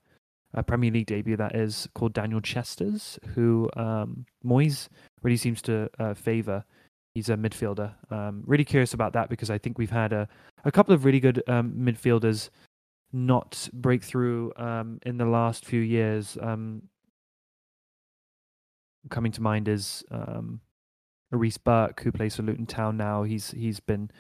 [0.55, 4.89] a Premier League debut that is called Daniel Chesters, who um, Moyes
[5.23, 6.65] really seems to uh, favour.
[7.15, 7.95] He's a midfielder.
[8.11, 10.29] Um, really curious about that because I think we've had a,
[10.65, 12.51] a couple of really good um, midfielders
[13.13, 16.39] not break through um, in the last few years.
[16.41, 16.83] Um,
[19.11, 20.61] coming to mind is um,
[21.33, 23.22] Reece Burke, who plays for Luton Town now.
[23.22, 24.11] He's he's been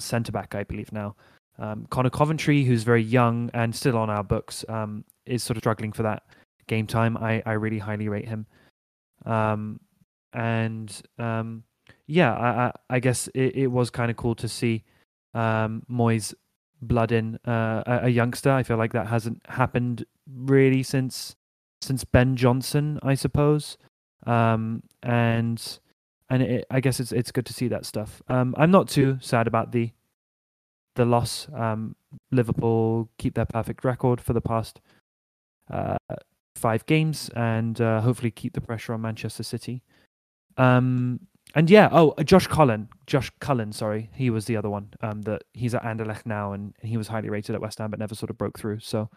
[0.00, 1.16] centre back, I believe now.
[1.58, 5.62] Um, Conor Coventry, who's very young and still on our books, um, is sort of
[5.62, 6.22] struggling for that
[6.66, 7.16] game time.
[7.16, 8.46] I, I really highly rate him.
[9.26, 9.80] Um,
[10.32, 11.64] and um,
[12.06, 14.84] yeah, I, I, I guess it, it was kind of cool to see
[15.34, 16.32] um, Moyes
[16.80, 18.50] blood in uh, a, a youngster.
[18.52, 21.34] I feel like that hasn't happened really since
[21.80, 23.78] since Ben Johnson, I suppose.
[24.26, 25.78] Um, and
[26.30, 28.22] and it, I guess it's it's good to see that stuff.
[28.28, 29.90] Um, I'm not too sad about the
[30.94, 31.48] the loss.
[31.54, 31.96] Um,
[32.30, 34.80] Liverpool keep their perfect record for the past
[35.70, 35.96] uh,
[36.56, 39.82] five games, and uh, hopefully keep the pressure on Manchester City.
[40.56, 41.20] Um,
[41.54, 44.92] and yeah, oh, uh, Josh Cullen, Josh Cullen, sorry, he was the other one.
[45.00, 47.98] Um, that he's at Anderlecht now, and he was highly rated at West Ham, but
[48.00, 48.80] never sort of broke through.
[48.80, 49.08] So,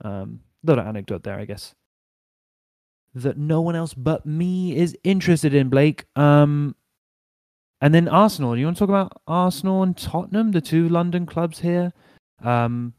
[0.00, 1.74] um, little anecdote there, I guess
[3.22, 6.04] that no one else but me is interested in, Blake.
[6.16, 6.74] Um,
[7.80, 8.54] and then Arsenal.
[8.54, 11.92] Do you want to talk about Arsenal and Tottenham, the two London clubs here?
[12.42, 12.94] Um,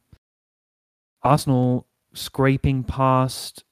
[1.24, 3.64] Arsenal scraping past,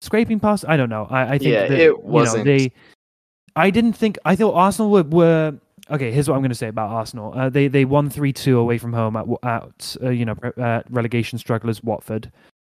[0.00, 0.64] scraping past.
[0.66, 1.06] I don't know.
[1.10, 2.72] I, I think Yeah, that, it wasn't- You know, they.
[3.56, 4.18] I didn't think.
[4.24, 5.02] I thought Arsenal were.
[5.04, 5.54] were
[5.90, 7.32] okay, here's what I'm going to say about Arsenal.
[7.36, 10.82] Uh, they they won three two away from home at at uh, you know uh,
[10.90, 12.32] relegation strugglers Watford.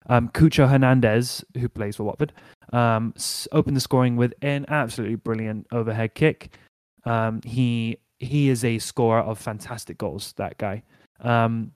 [0.09, 2.32] Um, Cucho Hernandez, who plays for Watford,
[2.72, 3.14] um,
[3.52, 6.56] opened the scoring with an absolutely brilliant overhead kick.
[7.04, 10.34] Um, he he is a scorer of fantastic goals.
[10.36, 10.82] That guy.
[11.20, 11.72] Um,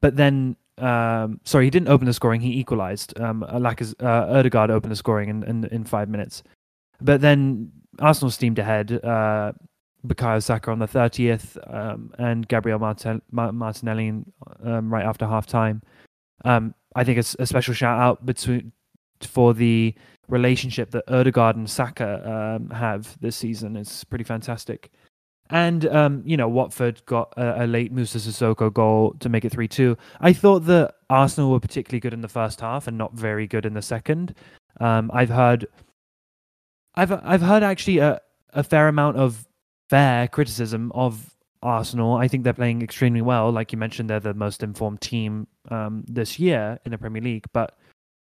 [0.00, 2.40] but then, um, sorry, he didn't open the scoring.
[2.40, 3.18] He equalised.
[3.18, 6.42] Um, Lacaz- uh, Ødegaard opened the scoring in, in in five minutes.
[7.00, 9.04] But then Arsenal steamed ahead.
[9.04, 9.52] Uh,
[10.06, 14.22] Bukayo Saka on the 30th, um, and Gabriel Martin- Martinelli
[14.62, 15.82] um, right after half time.
[16.44, 18.72] Um, I think it's a special shout out between
[19.20, 19.94] for the
[20.28, 23.76] relationship that Ødegaard and Saka um, have this season.
[23.76, 24.90] It's pretty fantastic.
[25.50, 29.52] And um, you know, Watford got a, a late Musa Sissoko goal to make it
[29.52, 29.96] three-two.
[30.20, 33.66] I thought that Arsenal were particularly good in the first half and not very good
[33.66, 34.34] in the second.
[34.80, 35.66] Um, I've heard,
[36.94, 38.20] I've I've heard actually a,
[38.54, 39.46] a fair amount of
[39.90, 41.33] fair criticism of
[41.64, 42.14] Arsenal.
[42.16, 43.50] I think they're playing extremely well.
[43.50, 47.46] Like you mentioned, they're the most informed team um, this year in the Premier League.
[47.52, 47.76] But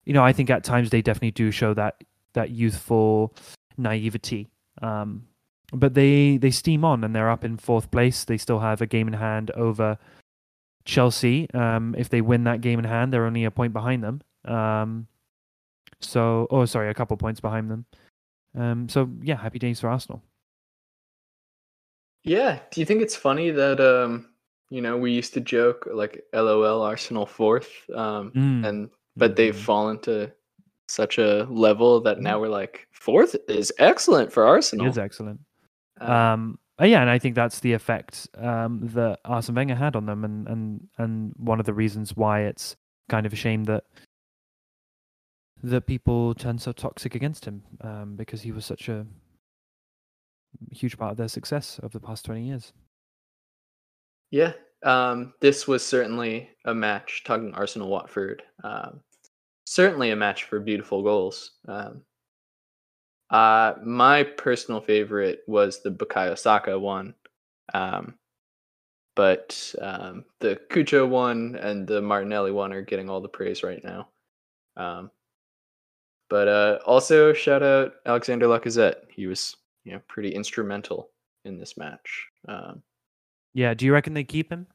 [0.06, 3.36] you know, I think at times they definitely do show that that youthful
[3.78, 4.50] naivety.
[4.82, 5.28] Um,
[5.72, 8.26] but they they steam on and they're up in fourth place.
[8.26, 9.98] They still have a game in hand over
[10.86, 11.50] Chelsea.
[11.54, 14.22] Um, if they win that game in hand, they're only a point behind them.
[14.46, 15.08] Um,
[16.00, 17.86] so, oh, sorry, a couple points behind them.
[18.56, 20.24] Um, so yeah, happy days for Arsenal.
[22.28, 22.60] Yeah.
[22.72, 24.28] Do you think it's funny that um,
[24.70, 28.68] you know, we used to joke like LOL Arsenal fourth, um, Mm.
[28.68, 29.64] and but they've Mhm.
[29.66, 30.32] fallen to
[30.90, 32.22] such a level that Mm.
[32.22, 34.86] now we're like fourth is excellent for Arsenal.
[34.86, 35.40] It is excellent.
[36.02, 39.96] Um, Um, uh, yeah, and I think that's the effect um, that Arsene Wenger had
[39.96, 42.76] on them, and and and one of the reasons why it's
[43.10, 43.86] kind of a shame that
[45.64, 49.08] that people turned so toxic against him um, because he was such a
[50.72, 52.74] huge part of their success over the past twenty years.
[54.32, 54.54] Yeah,
[54.84, 57.24] um, this was certainly a match.
[57.26, 59.02] Talking Arsenal Watford, um,
[59.66, 61.52] certainly a match for beautiful goals.
[61.68, 62.02] Um,
[63.30, 67.14] uh, my personal favorite was the Bukayo Saka one,
[67.74, 68.16] um,
[69.16, 73.84] but um, the Cucho one and the Martinelli one are getting all the praise right
[73.84, 74.08] now.
[74.78, 75.12] Um,
[76.30, 79.10] but uh, also shout out Alexander Lacazette.
[79.10, 79.56] He was
[79.88, 81.10] you know pretty instrumental
[81.46, 82.28] in this match.
[82.48, 82.84] Um,
[83.54, 84.68] yeah, do you reckon they keep him?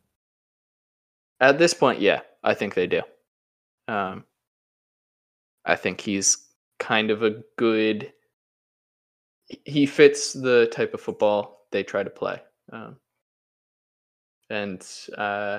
[1.39, 3.03] At this point, yeah, I think they do.
[3.89, 4.25] Um,
[5.67, 6.47] I think he's
[6.79, 8.11] kind of a good.
[9.67, 12.41] He fits the type of football they try to play,
[12.73, 12.97] um,
[14.49, 14.83] and
[15.19, 15.59] uh,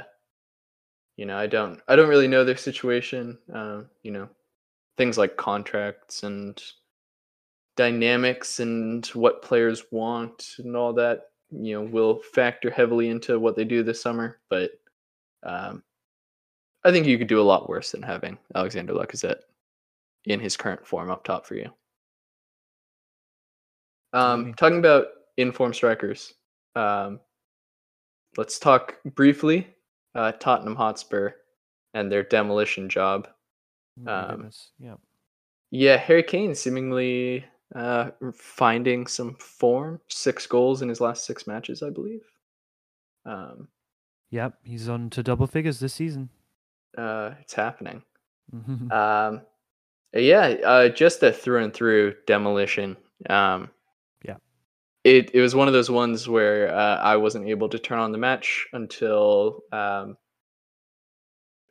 [1.16, 3.38] you know, I don't, I don't really know their situation.
[3.54, 4.30] Um, you know,
[4.98, 6.60] things like contracts and
[7.76, 13.56] dynamics and what players want and all that you know will factor heavily into what
[13.56, 14.40] they do this summer.
[14.50, 14.72] But
[15.44, 15.84] um,
[16.84, 19.42] I think you could do a lot worse than having Alexander Lacazette
[20.26, 21.70] in his current form up top for you.
[24.14, 25.08] Um, talking about
[25.38, 26.34] informed strikers,
[26.76, 27.20] um,
[28.38, 29.68] let's talk briefly
[30.16, 31.32] uh, Tottenham Hotspur
[31.94, 33.28] and their demolition job.
[34.08, 34.50] Oh um,
[34.80, 34.96] yeah.
[35.72, 37.46] Yeah, Harry Kane seemingly
[37.76, 40.00] uh, finding some form.
[40.08, 42.22] Six goals in his last six matches, I believe.
[43.26, 43.68] Um,
[44.30, 46.30] yep, he's on to double figures this season.
[46.98, 48.04] Uh, it's happening.
[48.92, 49.42] um,
[50.14, 52.96] yeah, uh, just a through and through demolition.
[53.30, 53.70] Um,
[54.24, 54.38] yeah,
[55.04, 58.12] it it was one of those ones where uh, I wasn't able to turn on
[58.12, 60.18] the match until um,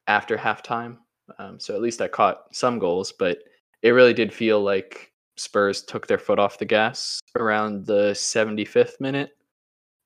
[0.08, 0.98] after halftime.
[1.38, 3.38] Um, so at least I caught some goals, but
[3.82, 9.00] it really did feel like Spurs took their foot off the gas around the 75th
[9.00, 9.30] minute.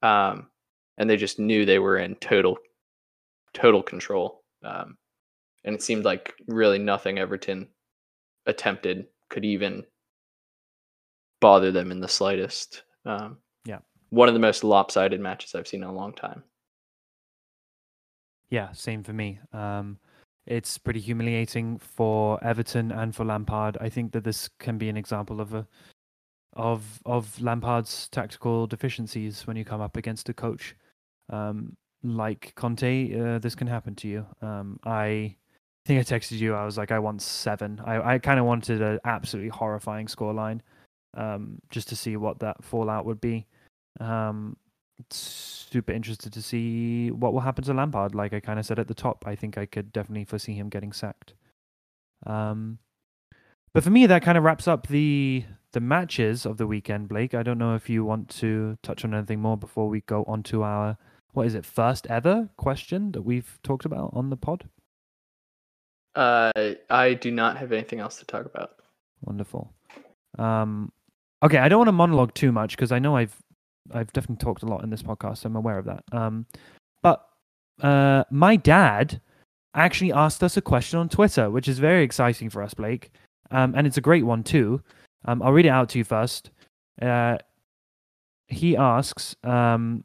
[0.02, 0.48] Um,
[0.98, 2.56] and they just knew they were in total,
[3.52, 4.42] total control.
[4.64, 4.96] Um,
[5.64, 7.68] and it seemed like really nothing Everton
[8.46, 9.84] attempted could even
[11.40, 12.84] bother them in the slightest.
[13.04, 13.78] Um, yeah.
[14.10, 16.44] One of the most lopsided matches I've seen in a long time.
[18.48, 19.40] Yeah, same for me.
[19.52, 19.98] Um,
[20.46, 23.76] it's pretty humiliating for Everton and for Lampard.
[23.80, 25.66] I think that this can be an example of a
[26.54, 30.74] of of Lampard's tactical deficiencies when you come up against a coach
[31.30, 33.18] um, like Conte.
[33.18, 34.26] Uh, this can happen to you.
[34.40, 35.36] Um, I
[35.84, 36.54] think I texted you.
[36.54, 37.80] I was like, I want seven.
[37.84, 40.60] I I kind of wanted an absolutely horrifying scoreline,
[41.14, 43.46] um, just to see what that fallout would be.
[44.00, 44.56] Um,
[45.10, 48.14] super interested to see what will happen to Lampard.
[48.14, 50.68] Like I kind of said at the top, I think I could definitely foresee him
[50.68, 51.34] getting sacked.
[52.24, 52.78] Um,
[53.72, 57.08] but for me, that kind of wraps up the the matches of the weekend.
[57.08, 60.24] Blake, I don't know if you want to touch on anything more before we go
[60.24, 60.96] on to our
[61.32, 64.70] what is it first ever question that we've talked about on the pod.
[66.14, 66.50] Uh,
[66.88, 68.76] I do not have anything else to talk about.
[69.20, 69.70] Wonderful.
[70.38, 70.90] Um,
[71.42, 73.36] okay, I don't want to monologue too much because I know I've
[73.92, 75.38] I've definitely talked a lot in this podcast.
[75.38, 76.04] So I'm aware of that.
[76.12, 76.46] Um,
[77.02, 77.26] but
[77.82, 79.20] uh, my dad
[79.74, 83.10] actually asked us a question on Twitter, which is very exciting for us, Blake.
[83.50, 84.82] Um, and it's a great one too.
[85.26, 86.50] Um, I'll read it out to you first.
[87.00, 87.38] Uh,
[88.48, 90.04] he asks, um,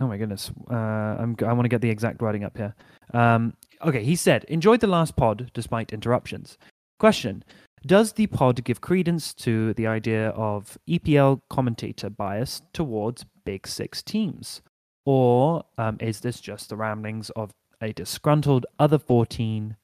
[0.00, 2.74] "Oh my goodness, uh, I'm, I want to get the exact wording up here."
[3.12, 6.58] Um, okay, he said, "Enjoyed the last pod despite interruptions."
[6.98, 7.42] Question:
[7.86, 14.02] does the pod give credence to the idea of EPL commentator bias towards Big Six
[14.02, 14.60] teams?
[15.04, 19.76] Or um, is this just the ramblings of a disgruntled other 14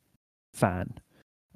[0.53, 0.95] fan?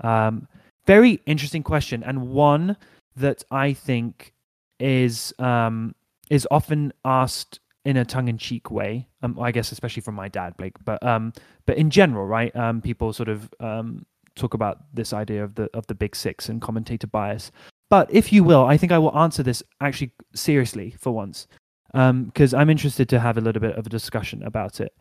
[0.02, 0.46] Um,
[0.86, 2.76] very interesting question, and one
[3.16, 4.32] that I think
[4.78, 5.94] is um,
[6.30, 9.08] is often asked in a tongue-in-cheek way.
[9.22, 11.32] Um, I guess especially from my dad, Blake, but um,
[11.66, 12.54] but in general, right?
[12.54, 14.06] Um, people sort of um,
[14.36, 17.50] talk about this idea of the of the big six and commentator bias.
[17.88, 21.46] But if you will, I think I will answer this actually seriously for once,
[21.92, 24.92] because um, I'm interested to have a little bit of a discussion about it.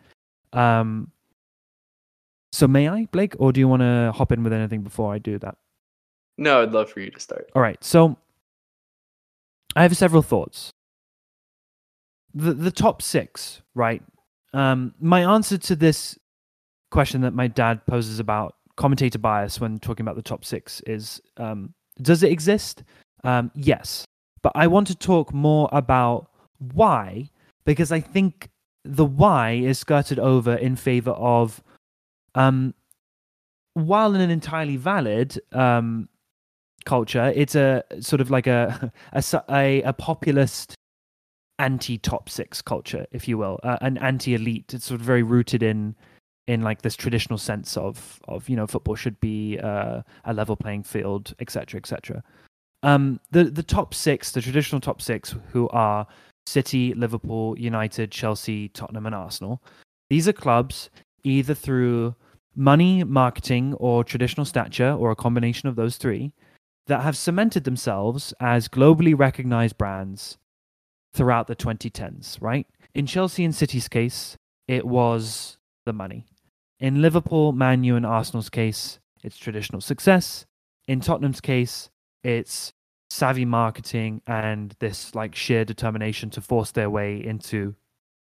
[0.54, 1.12] Um,
[2.52, 5.18] so may I, Blake, or do you want to hop in with anything before I
[5.18, 5.58] do that?
[6.38, 7.50] No, I'd love for you to start.
[7.56, 7.82] All right.
[7.84, 8.18] So
[9.76, 10.72] I have several thoughts.
[12.34, 14.04] The the top six, right?
[14.54, 16.18] Um, my answer to this
[16.92, 21.22] question that my dad poses about commentator bias when talking about the top six is
[21.38, 22.84] um, does it exist?
[23.24, 24.06] Um, yes,
[24.42, 27.30] but I want to talk more about why,
[27.66, 28.50] because I think
[28.84, 31.64] the why is skirted over in favor of,
[32.36, 32.74] um,
[33.74, 36.10] while in an entirely valid um,
[36.86, 40.76] culture, it's a sort of like a a, a, a populist
[41.58, 44.74] anti top six culture, if you will, uh, an anti elite.
[44.74, 45.96] It's sort of very rooted in
[46.48, 50.56] in like this traditional sense of of you know football should be uh, a level
[50.56, 52.24] playing field, etc., etc.
[52.84, 56.08] Um, the the top six, the traditional top six, who are
[56.46, 59.62] City, Liverpool, United, Chelsea, Tottenham, and Arsenal.
[60.10, 60.90] These are clubs
[61.24, 62.16] either through
[62.56, 66.32] money, marketing, or traditional stature, or a combination of those three,
[66.88, 70.38] that have cemented themselves as globally recognized brands
[71.14, 72.68] throughout the 2010s, right?
[72.94, 74.38] In Chelsea and City's case,
[74.68, 76.26] it was the money.
[76.80, 80.46] In Liverpool, Man U, and Arsenal's case, it's traditional success.
[80.88, 81.90] In Tottenham's case,
[82.24, 82.74] it's
[83.10, 87.76] savvy marketing and this like sheer determination to force their way into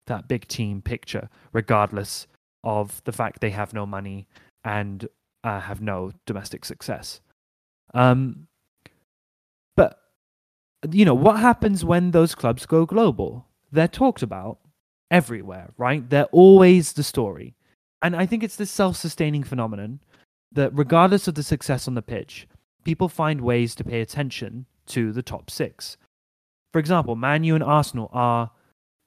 [0.06, 2.26] that big team picture, regardless
[2.62, 4.26] of the fact they have no money
[4.64, 5.08] and
[5.42, 7.20] uh, have no domestic success.
[7.94, 8.48] Um,
[9.76, 9.98] but
[10.90, 13.46] you know what happens when those clubs go global?
[13.72, 14.58] They're talked about
[15.10, 16.08] everywhere, right?
[16.08, 17.54] They're always the story,
[18.04, 19.98] and I think it's this self-sustaining phenomenon
[20.52, 22.46] that, regardless of the success on the pitch,
[22.84, 25.96] people find ways to pay attention to the top six.
[26.72, 28.50] For example, Man U and Arsenal are,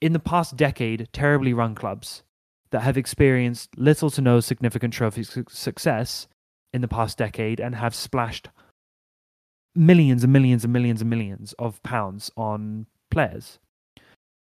[0.02, 2.24] in the past decade, terribly run clubs
[2.72, 6.28] that have experienced little to no significant trophy su- success
[6.74, 8.50] in the past decade and have splashed
[9.76, 13.60] millions and millions and millions and millions of pounds on players.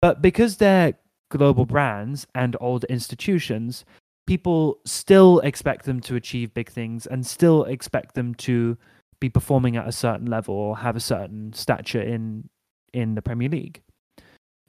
[0.02, 0.96] But because they're
[1.30, 3.86] global brands and old institutions,
[4.28, 8.78] people still expect them to achieve big things and still expect them to
[9.20, 12.50] be performing at a certain level or have a certain stature in
[12.94, 13.82] in the Premier League.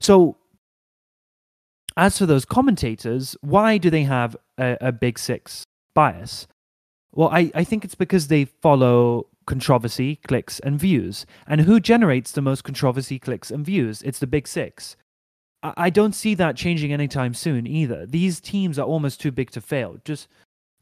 [0.00, 0.36] So
[1.96, 6.46] as for those commentators, why do they have a, a big six bias?
[7.12, 11.26] Well, I, I think it's because they follow controversy, clicks, and views.
[11.46, 14.02] And who generates the most controversy, clicks, and views?
[14.02, 14.96] It's the big six.
[15.62, 18.06] I, don't see that changing anytime soon either.
[18.06, 19.96] These teams are almost too big to fail.
[20.04, 20.28] Just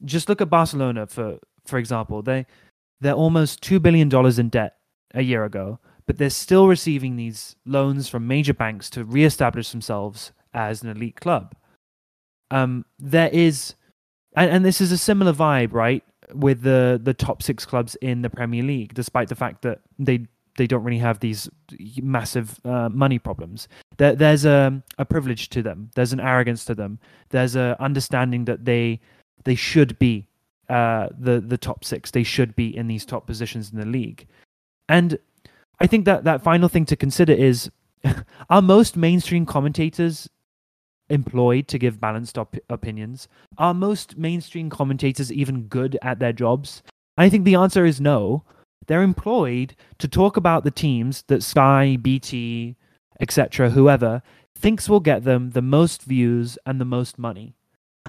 [0.04, 2.22] just look at Barcelona for for example.
[2.22, 2.46] They
[3.00, 4.76] they're almost two billion dollars in debt
[5.14, 10.32] a year ago, but they're still receiving these loans from major banks to reestablish themselves
[10.52, 11.54] as an elite club.
[12.50, 13.74] Um, there is,
[14.36, 16.04] and, and this is a similar vibe, right?
[16.34, 20.26] with the the top six clubs in the Premier League, despite the fact that they
[20.56, 21.48] they don't really have these
[22.02, 23.68] massive uh, money problems.
[23.96, 25.90] There, there's a a privilege to them.
[25.94, 26.98] There's an arrogance to them.
[27.30, 29.00] There's a understanding that they
[29.44, 30.26] they should be
[30.68, 32.10] uh, the the top six.
[32.10, 34.26] They should be in these top positions in the league.
[34.88, 35.18] And
[35.80, 37.70] I think that that final thing to consider is:
[38.50, 40.28] are most mainstream commentators
[41.08, 43.28] employed to give balanced op- opinions?
[43.58, 46.82] Are most mainstream commentators even good at their jobs?
[47.16, 48.44] I think the answer is no.
[48.86, 52.76] They're employed to talk about the teams that Sky, BT,
[53.20, 54.22] etc., whoever
[54.54, 57.54] thinks will get them the most views and the most money.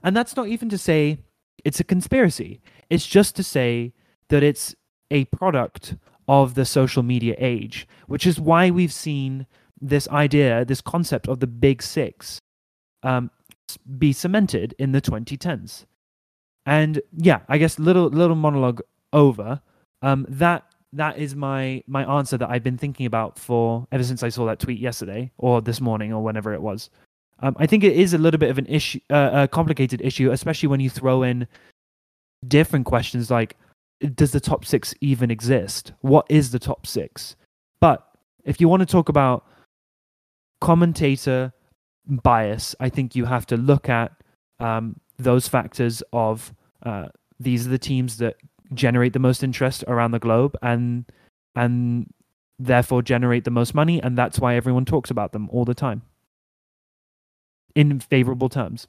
[0.03, 1.19] And that's not even to say
[1.65, 2.61] it's a conspiracy.
[2.89, 3.93] It's just to say
[4.29, 4.75] that it's
[5.11, 5.95] a product
[6.27, 9.47] of the social media age, which is why we've seen
[9.79, 12.39] this idea, this concept of the big six
[13.03, 13.31] um,
[13.97, 15.85] be cemented in the 2010s.
[16.65, 18.81] And yeah, I guess little little monologue
[19.13, 19.61] over.
[20.01, 24.23] Um, that that is my my answer that I've been thinking about for ever since
[24.23, 26.89] I saw that tweet yesterday or this morning or whenever it was.
[27.39, 30.31] Um, I think it is a little bit of an issue, uh, a complicated issue,
[30.31, 31.47] especially when you throw in
[32.47, 33.55] different questions like,
[34.15, 35.93] does the top six even exist?
[36.01, 37.35] What is the top six?
[37.79, 38.07] But
[38.43, 39.45] if you want to talk about
[40.61, 41.53] commentator
[42.07, 44.13] bias, I think you have to look at
[44.59, 47.07] um, those factors of uh,
[47.39, 48.37] these are the teams that
[48.73, 51.05] generate the most interest around the globe and
[51.55, 52.11] and
[52.59, 56.01] therefore generate the most money, and that's why everyone talks about them all the time
[57.75, 58.87] in favorable terms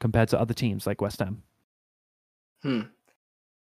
[0.00, 1.42] compared to other teams like West Ham.
[2.62, 2.80] Hmm.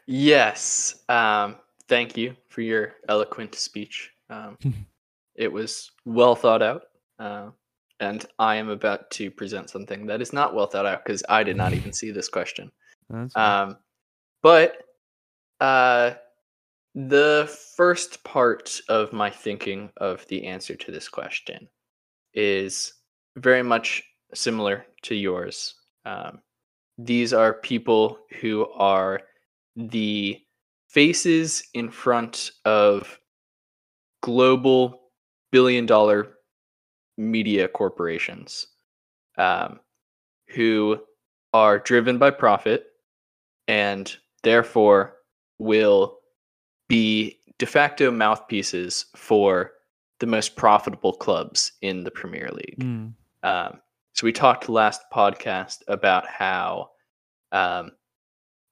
[0.06, 1.02] Yes.
[1.08, 1.56] Um,
[1.88, 4.10] thank you for your eloquent speech.
[4.28, 4.56] Um,
[5.34, 6.82] it was well thought out.
[7.18, 7.50] Uh,
[7.98, 11.42] and I am about to present something that is not well thought out because I
[11.42, 12.70] did not even see this question.
[13.34, 13.76] Um,
[14.42, 14.84] but
[15.60, 16.12] uh,
[16.94, 21.68] the first part of my thinking of the answer to this question
[22.34, 22.94] is
[23.36, 24.02] very much
[24.34, 25.74] similar to yours.
[26.04, 26.40] Um,
[26.98, 29.20] these are people who are
[29.76, 30.38] the
[30.88, 33.18] faces in front of
[34.22, 35.00] global
[35.52, 36.34] billion dollar
[37.16, 38.66] media corporations
[39.38, 39.80] um,
[40.48, 40.98] who
[41.52, 42.86] are driven by profit
[43.68, 45.16] and therefore
[45.58, 46.18] will
[46.88, 49.72] be de facto mouthpieces for
[50.18, 52.78] the most profitable clubs in the Premier League.
[52.80, 53.12] Mm.
[53.42, 53.80] Um,
[54.14, 56.90] so we talked last podcast about how,
[57.52, 57.92] um,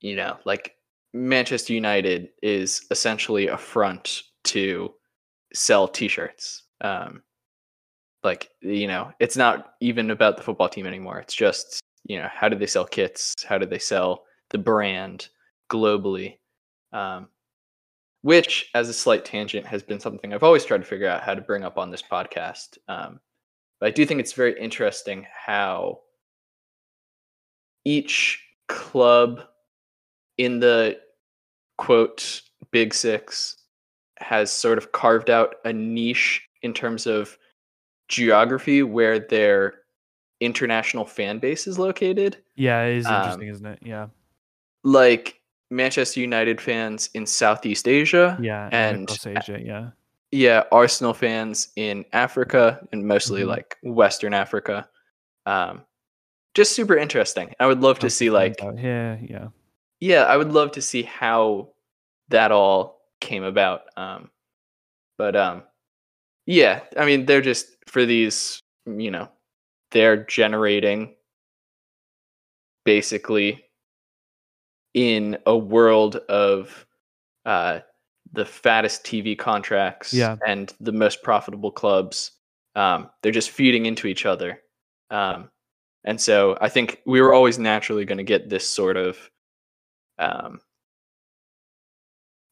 [0.00, 0.74] you know, like
[1.14, 4.92] Manchester United is essentially a front to
[5.54, 6.64] sell T-shirts.
[6.80, 7.22] Um,
[8.22, 11.18] like you know, it's not even about the football team anymore.
[11.18, 13.34] It's just you know, how do they sell kits?
[13.44, 15.28] How do they sell the brand
[15.68, 16.38] globally?
[16.92, 17.28] Um,
[18.22, 21.34] which, as a slight tangent, has been something I've always tried to figure out how
[21.34, 22.78] to bring up on this podcast.
[22.88, 23.20] Um,
[23.78, 26.00] but I do think it's very interesting how
[27.84, 29.42] each club
[30.36, 30.98] in the
[31.76, 33.56] quote big six
[34.18, 37.38] has sort of carved out a niche in terms of
[38.08, 39.74] geography where their
[40.40, 42.36] international fan base is located.
[42.56, 43.78] Yeah, it is Um, interesting, isn't it?
[43.82, 44.08] Yeah,
[44.82, 45.38] Like
[45.70, 48.38] Manchester United fans in Southeast Asia.
[48.40, 49.90] yeah, and Asia, yeah,
[50.30, 53.48] yeah, Arsenal fans in Africa and mostly Mhm.
[53.48, 54.88] like Western Africa.
[55.46, 55.84] Um,
[56.54, 57.54] just super interesting.
[57.60, 59.48] I would love to see like here, yeah,
[60.00, 61.72] yeah, I would love to see how
[62.28, 63.82] that all came about.
[63.96, 64.30] Um,
[65.18, 65.62] but um,
[66.46, 69.28] yeah, I mean, they're just for these, you know,
[69.90, 71.14] they're generating
[72.84, 73.64] basically
[74.99, 76.84] in a world of
[77.46, 77.78] uh,
[78.32, 80.34] the fattest TV contracts Yeah.
[80.44, 82.32] and the most profitable clubs.
[82.74, 84.61] Um, they're just feeding into each other.
[85.11, 85.51] Um,
[86.03, 89.30] and so I think we were always naturally going to get this sort of,
[90.18, 90.61] um,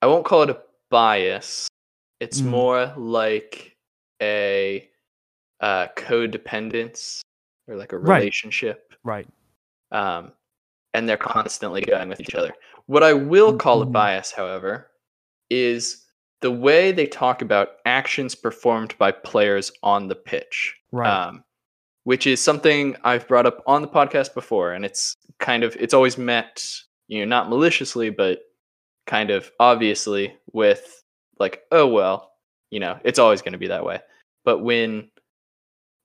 [0.01, 1.67] I won't call it a bias.
[2.21, 2.47] It's Mm.
[2.47, 3.77] more like
[4.23, 4.89] a
[5.59, 7.23] uh, codependence
[7.67, 8.19] or like a Right.
[8.21, 9.27] relationship right,
[9.91, 10.33] um,
[10.97, 12.55] and they're constantly going with each other.
[12.87, 13.93] What I will call a Mhm.
[13.93, 14.91] bias, however,
[15.51, 16.07] is
[16.41, 21.45] the way they talk about actions performed by players on the pitch, right, um,
[22.05, 25.93] which is something I've brought up on the podcast before, and it's kind of it's
[25.95, 26.67] always met,
[27.09, 28.41] you know, not maliciously, but
[29.07, 31.03] kind of obviously with
[31.39, 32.33] like, oh well,
[32.71, 34.01] you know, it's always going to be that way.
[34.45, 35.11] But when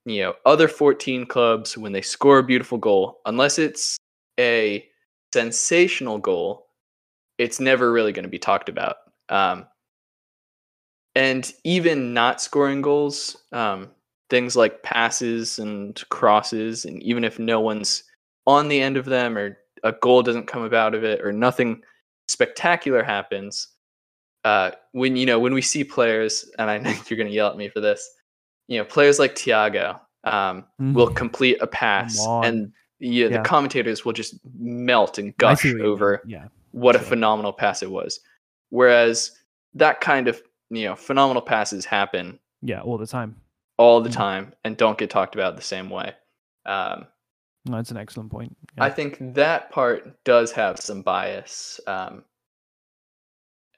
[0.05, 3.97] you know other 14 clubs when they score a beautiful goal unless it's
[4.39, 4.85] a
[5.33, 6.67] sensational goal
[7.37, 8.97] it's never really going to be talked about
[9.29, 9.65] um,
[11.15, 13.89] and even not scoring goals um,
[14.29, 18.03] things like passes and crosses and even if no one's
[18.47, 21.81] on the end of them or a goal doesn't come about of it or nothing
[22.27, 23.69] spectacular happens
[24.45, 27.49] uh, when you know when we see players and i know you're going to yell
[27.49, 28.09] at me for this
[28.67, 31.15] you know players like Thiago um, will Mhm.
[31.15, 32.71] complete a pass and
[33.03, 37.89] yeah, the commentators will just melt and gush over yeah, what a phenomenal pass it
[37.91, 38.19] was
[38.69, 39.31] whereas
[39.73, 43.35] that kind of you know phenomenal passes happen yeah, all the time.
[43.77, 44.13] all the Mhm.
[44.13, 46.13] time and don't get talked about the same way
[46.67, 47.07] um,
[47.65, 48.55] No, that's an excellent point.
[48.77, 52.23] I think that part does have some bias um,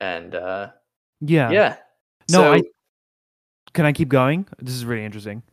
[0.01, 0.71] and uh,
[1.21, 1.75] yeah, yeah
[2.29, 2.61] No, so, I-
[3.73, 4.45] Can I keep going?
[4.59, 5.43] This is really interesting.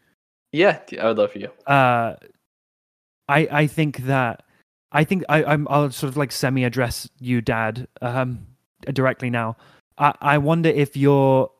[0.52, 2.16] yeah I would love for you uh
[3.30, 4.42] i i think that
[4.92, 8.46] i think i i'm i'll sort of like semi address you dad um
[8.92, 9.56] directly now.
[9.98, 11.50] I i wonder if your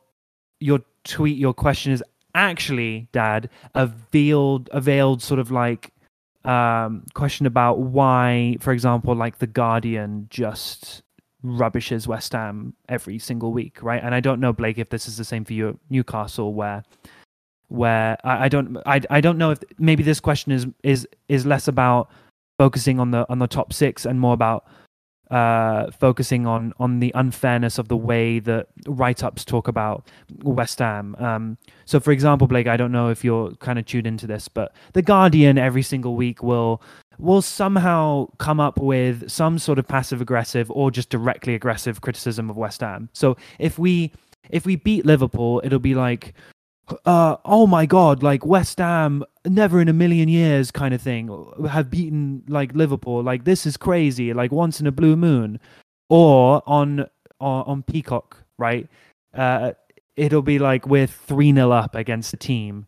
[0.61, 2.03] your tweet your question is
[2.35, 5.93] actually dad a veiled a veiled sort of like
[6.45, 11.03] um question about why for example like the guardian just
[11.43, 14.03] rubbishes west ham every single week right?
[14.03, 16.83] And i don't know blake if this is the same for you at newcastle where
[17.71, 21.47] where I, I don't I, I don't know if maybe this question is is is
[21.47, 22.11] less about
[22.59, 24.67] focusing on the on the top six and more about
[25.31, 30.05] uh focusing on on the unfairness of the way that write-ups talk about
[30.43, 31.15] West Ham.
[31.21, 34.49] Um so for example, Blake, I don't know if you're kind of tuned into this,
[34.49, 36.83] but the Guardian every single week will
[37.19, 42.51] will somehow come up with some sort of passive aggressive or just directly aggressive criticism
[42.51, 43.09] of West Ham.
[43.13, 44.13] So if we
[44.49, 46.35] if we beat Liverpool, it'll be like
[47.05, 51.29] uh, oh my god, like West Ham, never in a million years, kind of thing,
[51.69, 53.23] have beaten like Liverpool.
[53.23, 55.61] Like this is crazy, like once in a blue moon.
[56.09, 57.07] Or on
[57.41, 58.89] on, on Peacock, right?
[59.35, 59.73] Uh,
[60.17, 62.87] it'll be like we're three 0 up against a team,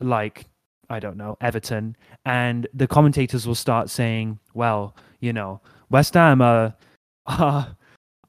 [0.00, 0.46] like
[0.88, 6.40] I don't know Everton, and the commentators will start saying, "Well, you know, West Ham
[6.40, 6.74] are
[7.26, 7.76] are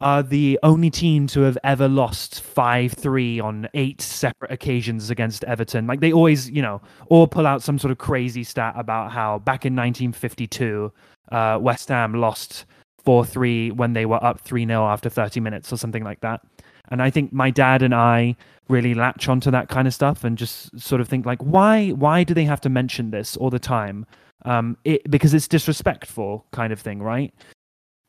[0.02, 5.88] are the only team to have ever lost 5-3 on eight separate occasions against Everton.
[5.88, 9.40] Like they always, you know, or pull out some sort of crazy stat about how
[9.40, 10.92] back in 1952,
[11.32, 12.66] uh, West Ham lost
[13.06, 16.42] 4-3 when they were up 3-0 after 30 minutes or something like that.
[16.90, 18.36] And I think my dad and I
[18.68, 22.24] really latch onto that kind of stuff and just sort of think like, why why
[22.24, 24.06] do they have to mention this all the time?
[24.44, 27.34] Um, it, because it's disrespectful kind of thing, right?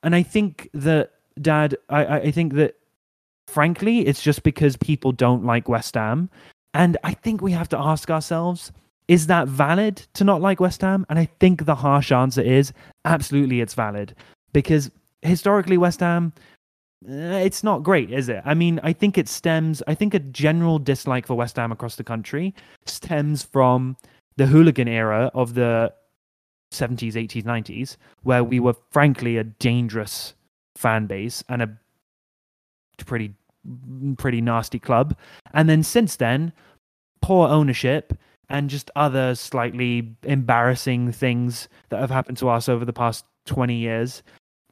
[0.03, 2.77] And I think that Dad, I, I think that
[3.47, 6.31] frankly, it's just because people don't like West Ham.
[6.75, 8.73] And I think we have to ask ourselves,
[9.09, 11.05] is that valid to not like West Ham?
[11.11, 12.73] And I think the harsh answer is
[13.05, 14.15] absolutely it's valid.
[14.53, 16.33] Because historically, West Ham,
[17.07, 18.43] eh, it's not great, is it?
[18.45, 21.97] I mean, I think it stems, I think a general dislike for West Ham across
[21.97, 22.55] the country
[22.87, 23.97] stems from
[24.37, 25.93] the hooligan era of the
[26.73, 30.35] 70s, 80s, 90s, where we were frankly a dangerous
[30.77, 31.79] fan base and a
[33.05, 33.35] pretty
[34.17, 35.17] pretty nasty club.
[35.53, 36.53] And then since then,
[37.21, 38.13] poor ownership
[38.49, 43.75] and just other slightly embarrassing things that have happened to us over the past 20
[43.75, 44.23] years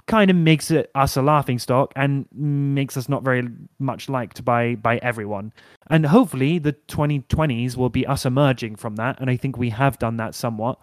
[0.06, 3.46] kind of makes it us a laughing stock and makes us not very
[3.78, 5.52] much liked by by everyone.
[5.88, 9.98] And hopefully the 2020s will be us emerging from that and I think we have
[9.98, 10.78] done that somewhat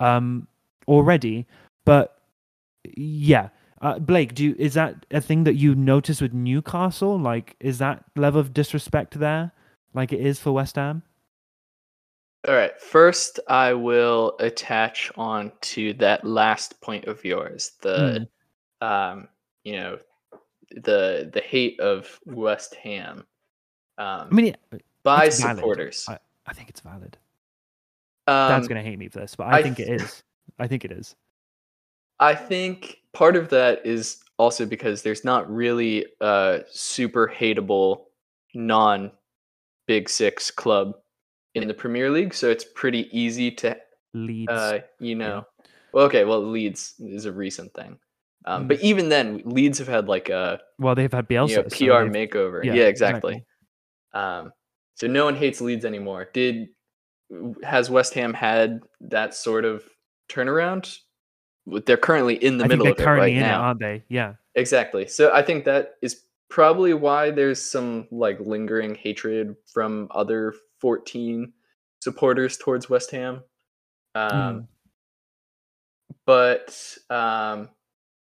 [0.00, 0.46] um
[0.88, 1.46] already.
[1.84, 2.16] But
[2.96, 3.50] yeah,
[3.80, 7.18] uh, Blake, do you, is that a thing that you notice with Newcastle?
[7.18, 9.52] Like, is that level of disrespect there,
[9.94, 11.02] like it is for West Ham?
[12.46, 12.78] All right.
[12.80, 17.72] First, I will attach on to that last point of yours.
[17.82, 18.26] The,
[18.82, 18.86] mm.
[18.86, 19.28] um,
[19.64, 19.98] you know,
[20.70, 23.26] the the hate of West Ham.
[23.98, 24.56] Um, I mean,
[25.02, 26.06] by supporters.
[26.08, 27.18] I, I, think it's valid.
[28.26, 30.22] Um, Dad's gonna hate me for this, but I, I think th- it is.
[30.58, 31.16] I think it is.
[32.18, 38.04] I think part of that is also because there's not really a super hateable
[38.54, 39.12] non
[39.86, 40.94] Big Six club
[41.54, 43.76] in the Premier League, so it's pretty easy to
[44.14, 44.50] Leeds.
[44.50, 45.66] Uh, you know, yeah.
[45.92, 47.98] well, okay, well, Leeds is a recent thing,
[48.44, 48.68] um, mm.
[48.68, 52.06] but even then, Leeds have had like a well, they've had Bielsa you know, PR
[52.06, 52.64] so makeover.
[52.64, 53.34] Yeah, yeah exactly.
[53.34, 53.46] exactly.
[54.12, 54.52] Um,
[54.94, 56.28] so no one hates Leeds anymore.
[56.32, 56.68] Did
[57.62, 59.82] has West Ham had that sort of
[60.30, 60.98] turnaround?
[61.66, 64.04] They're currently in the I middle of it right in now, it, aren't they?
[64.08, 65.06] Yeah, exactly.
[65.06, 71.52] So I think that is probably why there's some like lingering hatred from other 14
[72.00, 73.42] supporters towards West Ham.
[74.14, 74.66] Um, mm.
[76.26, 77.68] But um,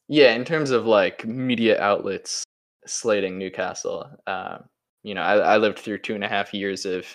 [0.09, 2.45] yeah, in terms of like media outlets
[2.87, 4.59] slating Newcastle, uh,
[5.03, 7.07] you know, I, I, lived through two and a half years of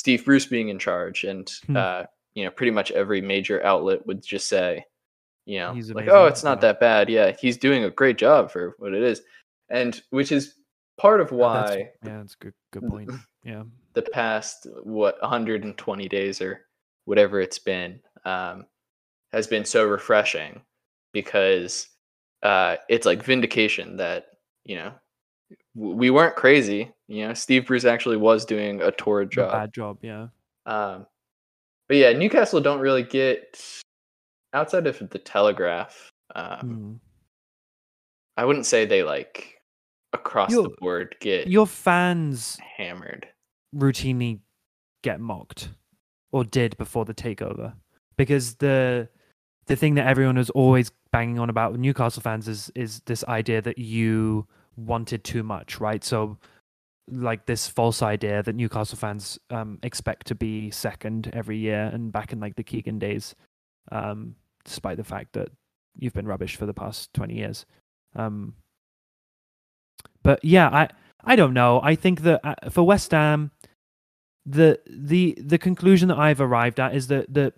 [0.00, 1.76] Steve Bruce being in charge, and mm.
[1.76, 4.84] uh, you know, pretty much every major outlet would just say
[5.48, 7.08] you know he's like oh it's not that bad.
[7.08, 9.22] Yeah he's doing a great job for what it is.
[9.70, 10.54] And which is
[10.98, 13.10] part of why that's, yeah that's good good point.
[13.44, 13.62] Yeah.
[13.94, 16.66] the past what 120 days or
[17.06, 18.66] whatever it's been um,
[19.32, 20.60] has been so refreshing
[21.12, 21.88] because
[22.42, 24.26] uh, it's like vindication that
[24.64, 24.92] you know
[25.74, 26.92] we weren't crazy.
[27.06, 29.48] You know steve bruce actually was doing a tour job.
[29.48, 30.26] a bad job yeah.
[30.66, 31.06] Um,
[31.88, 33.58] but yeah newcastle don't really get
[34.52, 36.98] outside of the Telegraph, um, mm.
[38.36, 39.60] I wouldn't say they like
[40.12, 43.28] across your, the board get your fans hammered
[43.76, 44.40] routinely
[45.02, 45.68] get mocked
[46.32, 47.74] or did before the takeover
[48.16, 49.08] because the
[49.66, 53.24] the thing that everyone was always banging on about with Newcastle fans is is this
[53.24, 54.46] idea that you
[54.76, 56.02] wanted too much, right?
[56.02, 56.38] So
[57.10, 62.12] like this false idea that Newcastle fans um, expect to be second every year and
[62.12, 63.34] back in like the Keegan days
[63.90, 64.34] um,
[64.64, 65.50] despite the fact that
[65.98, 67.66] you've been rubbish for the past 20 years.
[68.14, 68.54] Um,
[70.22, 70.88] but yeah, I
[71.24, 71.80] I don't know.
[71.82, 73.50] I think that uh, for West Ham,
[74.46, 77.54] the the the conclusion that I've arrived at is that that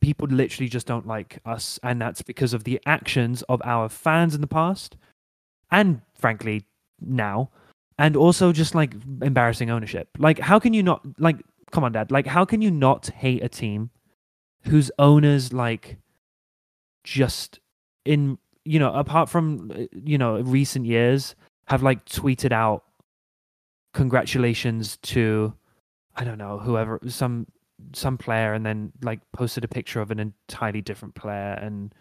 [0.00, 4.34] people literally just don't like us, and that's because of the actions of our fans
[4.34, 4.96] in the past,
[5.70, 6.64] and frankly
[7.00, 7.50] now,
[7.98, 10.08] and also just like embarrassing ownership.
[10.18, 11.36] Like, how can you not like?
[11.70, 12.10] Come on, Dad.
[12.10, 13.90] Like, how can you not hate a team
[14.66, 15.98] whose owners like
[17.04, 17.60] just
[18.04, 21.34] in you know apart from uh, you know recent years
[21.66, 22.84] have like tweeted out
[23.92, 25.52] congratulations to
[26.16, 27.46] i don't know whoever some
[27.92, 31.94] some player and then like posted a picture of an entirely different player and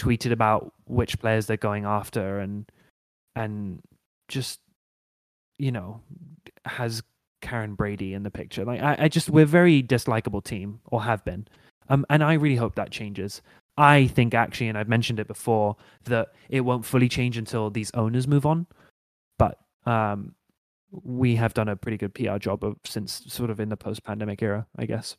[0.00, 2.70] tweeted about which players they're going after and
[3.36, 3.80] and
[4.28, 4.60] just
[5.58, 6.00] you know
[6.64, 7.02] has
[7.44, 8.64] Karren Brady in the picture.
[8.64, 11.46] Like I, I just we're very dislikable team or have been.
[11.88, 13.42] Um, and I really hope that changes.
[13.76, 17.90] I think actually, and I've mentioned it before, that it won't fully change until these
[17.92, 18.66] owners move on.
[19.38, 20.34] But um,
[20.90, 24.42] we have done a pretty good PR job of since sort of in the post-pandemic
[24.42, 25.16] era, I guess.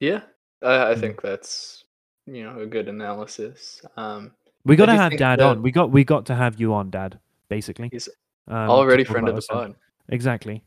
[0.00, 0.20] Yeah,
[0.62, 1.00] I, I Mm.
[1.00, 1.84] think that's
[2.26, 3.82] you know a good analysis.
[3.96, 4.32] Um,
[4.64, 5.62] We got to have Dad on.
[5.62, 7.18] We got we got to have you on, Dad.
[7.48, 8.08] Basically, He's
[8.46, 9.74] um, already friend of the pod.
[10.10, 10.62] Exactly.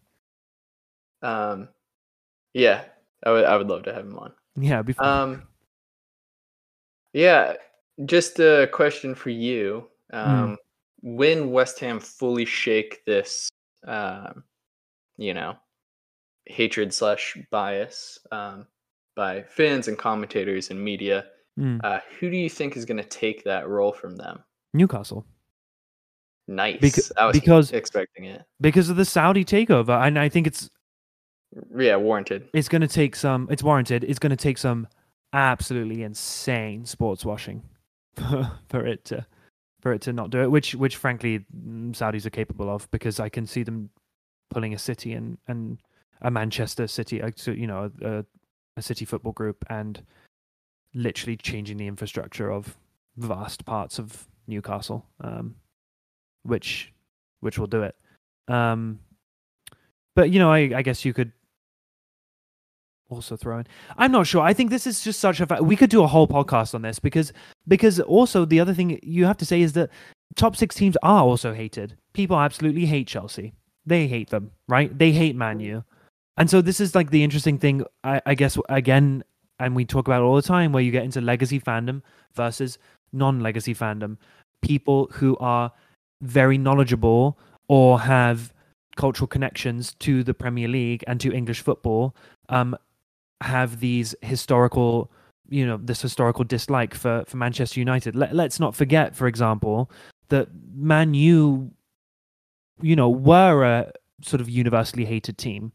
[1.22, 1.70] Um,
[2.54, 2.84] yeah,
[3.26, 4.34] I would I would love to have him on.
[4.56, 5.08] Yeah, be fun.
[5.08, 5.48] Um,
[7.14, 7.54] yeah,
[8.06, 9.88] just a question for you.
[10.14, 10.58] Um,
[11.04, 13.50] When West Ham fully shake this,
[13.88, 14.44] um,
[15.18, 15.56] you know,
[16.46, 18.68] hatred slash bias um,
[19.16, 21.26] by fans and commentators and media,
[21.60, 21.82] Mm.
[21.84, 24.42] uh, who do you think is going to take that role from them?
[24.74, 25.26] Newcastle.
[26.48, 27.12] Nice.
[27.18, 28.44] I was because- expecting it.
[28.62, 30.70] because of the Saudi takeover, and I think it's
[31.76, 32.50] Yeah, warranted.
[32.54, 33.48] it's going to take some.
[33.52, 34.04] It's warranted.
[34.04, 34.88] It's going to take some
[35.34, 37.64] absolutely insane sports washing
[38.70, 39.26] for, it to
[39.82, 40.52] for it to not do it.
[40.52, 43.90] Which which frankly mm, Saudis are capable of because I can see them
[44.50, 45.80] pulling a city and and
[46.22, 48.24] a Manchester City, you know, a,
[48.78, 50.04] a city football group, and
[50.94, 52.78] literally changing the infrastructure of
[53.18, 55.56] vast parts of Newcastle, um,
[56.44, 56.94] which
[57.40, 57.96] which will do it.
[58.48, 59.00] Um,
[60.16, 61.32] but you know, I, I guess you could
[63.12, 63.68] also throw in.
[63.98, 64.42] I'm not sure.
[64.42, 65.46] I think this is just such a.
[65.62, 67.34] We could do a whole podcast on this because
[67.68, 69.90] because also the other thing you have to say is that
[70.36, 71.98] top six teams are also hated.
[72.14, 73.54] People absolutely hate Chelsea.
[73.86, 74.98] They hate them, right?
[74.98, 75.84] They hate Man U,
[76.38, 77.84] and so this is like the interesting thing.
[78.04, 79.24] I, I guess again,
[79.60, 82.02] and we talk about all the time, where you get into legacy fandom
[82.34, 82.78] versus
[83.12, 84.18] non-legacy fandom.
[84.62, 85.72] People who are
[86.22, 87.38] very knowledgeable
[87.68, 88.54] or have
[88.96, 92.16] cultural connections to the Premier League and to English football
[92.50, 92.76] um,
[93.42, 95.12] have these historical,
[95.50, 98.16] you know, this historical dislike for, for Manchester United.
[98.16, 99.92] Let, let's not forget, for example,
[100.30, 101.72] that Man U,
[102.82, 103.92] you know, were a
[104.24, 105.72] sort of universally hated team,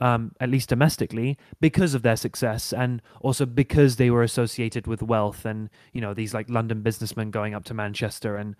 [0.00, 5.02] um, at least domestically, because of their success and also because they were associated with
[5.02, 8.54] wealth and, you know, these like London businessmen going up to Manchester and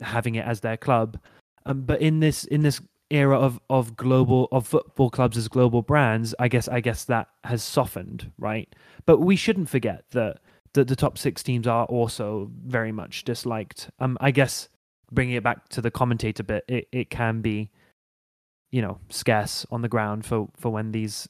[0.00, 1.18] having it as their club.
[1.64, 2.80] Um, but in this in this
[3.12, 7.28] era of of global of football clubs as global brands, I guess I guess that
[7.44, 8.74] has softened, right?
[9.06, 10.38] But we shouldn't forget that
[10.74, 13.90] that the top six teams are also very much disliked.
[13.98, 14.68] Um, I guess
[15.10, 17.70] bringing it back to the commentator bit, it, it can be,
[18.70, 21.28] you know, scarce on the ground for for when these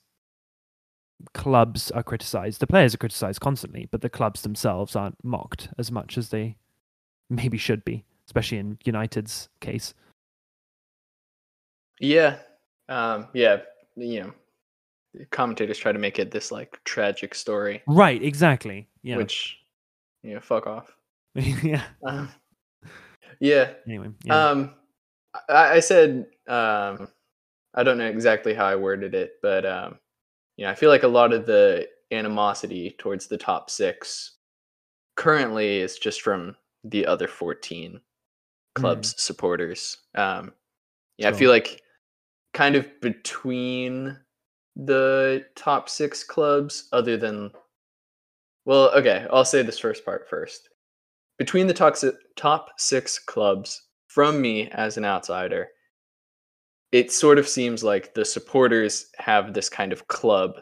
[1.35, 2.61] clubs are criticized.
[2.61, 6.57] The players are criticized constantly, but the clubs themselves aren't mocked as much as they
[7.31, 9.95] maybe should be, especially in United's case.
[12.03, 12.37] Yeah.
[12.89, 13.59] Um, yeah.
[13.97, 14.33] You know,
[15.31, 18.89] commentators try to make it this like tragic story, Right, exactly.
[19.03, 19.17] Yeah.
[19.17, 19.59] which,
[20.23, 20.95] you know, fuck off.
[21.35, 21.85] yeah.
[22.07, 22.29] Um,
[23.41, 23.73] yeah.
[23.87, 24.49] Anyway, yeah.
[24.49, 24.75] Um,
[25.49, 27.09] I, I said, um,
[27.75, 29.99] I don't know exactly how I worded it, but, um,
[30.57, 34.37] you know, I feel like a lot of the animosity towards the top six
[35.17, 38.01] currently is just from the other 14
[38.75, 39.99] clubs supporters.
[40.15, 40.53] Um,
[41.19, 41.81] yeah, I feel like
[42.55, 44.17] kind of between
[44.77, 47.51] the top six clubs, other than,
[48.65, 50.69] well, okay, I'll say this first part first.
[51.39, 51.97] Between the top,
[52.37, 55.69] top six clubs, from me as an outsider,
[56.93, 60.61] it sort of seems like the supporters have this kind of club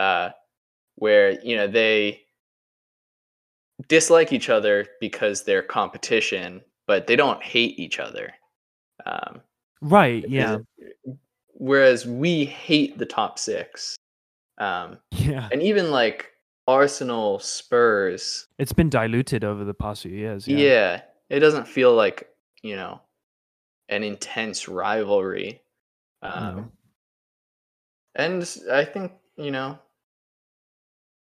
[0.00, 0.30] uh,
[0.96, 2.20] where, you know, they
[3.88, 8.32] dislike each other because they're competition, but they don't hate each other.
[9.06, 9.40] Um,
[9.82, 10.58] right, yeah.
[11.54, 13.96] Whereas we hate the top six.
[14.58, 15.48] Um, Yeah.
[15.52, 16.30] and even like
[16.66, 20.46] Arsenal, Spurs, It's been diluted over the past few years.
[20.48, 20.56] yeah.
[20.58, 21.02] Yeah.
[21.28, 22.28] it doesn't feel like,
[22.62, 23.00] you know,
[23.88, 25.60] an intense rivalry.
[26.22, 26.72] Um, No.
[28.14, 29.78] And I think, you know,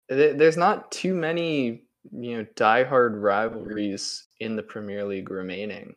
[0.10, 5.96] th- there's not too many, you know, diehard rivalries in the Premier League remaining.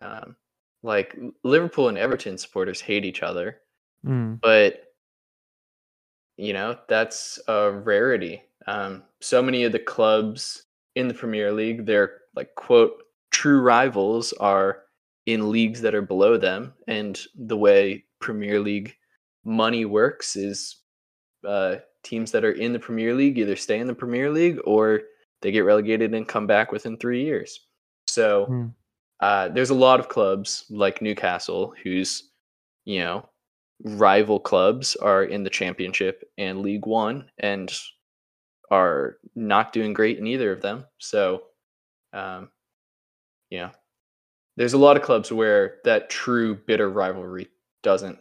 [0.00, 0.34] Um,
[0.82, 3.58] like Liverpool and Everton supporters hate each other.
[4.04, 4.40] Mm.
[4.40, 4.82] but
[6.36, 10.64] you know that's a rarity um so many of the clubs
[10.96, 14.82] in the premier league their like quote true rivals are
[15.26, 18.92] in leagues that are below them and the way premier league
[19.44, 20.78] money works is
[21.46, 25.02] uh teams that are in the premier league either stay in the premier league or
[25.42, 27.68] they get relegated and come back within 3 years
[28.08, 28.74] so Mm.
[29.22, 32.30] Uh, there's a lot of clubs like Newcastle whose,
[32.84, 33.28] you know,
[33.84, 37.72] rival clubs are in the Championship and League One and
[38.70, 40.84] are not doing great in either of them.
[40.98, 41.44] So,
[42.12, 42.50] um,
[43.60, 43.70] know,
[44.56, 47.48] there's a lot of clubs where that true bitter rivalry
[47.82, 48.18] doesn't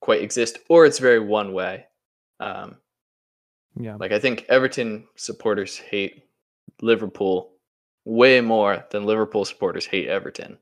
[0.00, 1.86] quite exist, or it's very one way.
[2.40, 2.76] Um,
[3.76, 3.96] Yeah.
[3.96, 6.24] like I think Everton supporters hate
[6.80, 7.57] Liverpool
[8.08, 10.58] way more than Liverpool supporters hate Everton.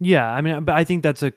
[0.00, 1.32] Yeah, I mean, but I think that's a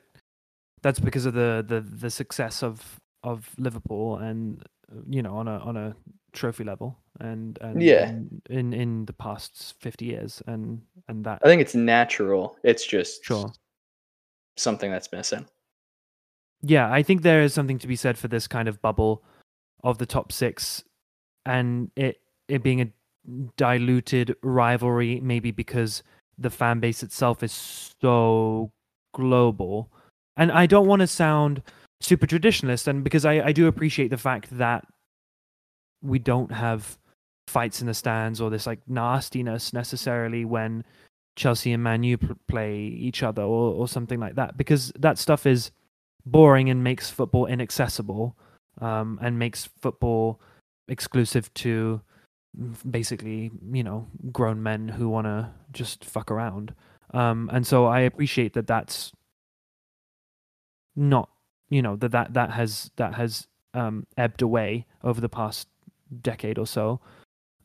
[0.82, 4.62] that's because of the the the success of of Liverpool and
[5.08, 5.94] you know on a on a
[6.32, 8.08] trophy level and and Yeah.
[8.08, 12.56] and in in the past 50 years and and that I think it's natural.
[12.64, 13.52] It's just Sure.
[14.56, 15.46] something that's missing.
[16.62, 19.24] yeah, I think there is something to be said for this kind of bubble
[19.84, 20.84] of the top 6
[21.44, 22.92] and it it being a
[23.56, 26.02] diluted rivalry maybe because
[26.38, 28.70] the fan base itself is so
[29.14, 29.90] global.
[30.36, 31.62] And I don't want to sound
[32.00, 34.84] super traditionalist and because I, I do appreciate the fact that
[36.02, 36.98] we don't have
[37.46, 40.84] fights in the stands or this like nastiness necessarily when
[41.36, 42.18] Chelsea and Man U
[42.48, 45.70] play each other or, or something like that because that stuff is
[46.26, 48.36] boring and makes football inaccessible
[48.80, 50.40] um, and makes football
[50.88, 52.00] exclusive to
[52.90, 56.74] basically you know grown men who want to just fuck around
[57.14, 59.12] um, and so I appreciate that that's
[60.96, 61.28] not
[61.70, 65.68] you know that that that has that has um, ebbed away over the past
[66.20, 67.00] decade or so.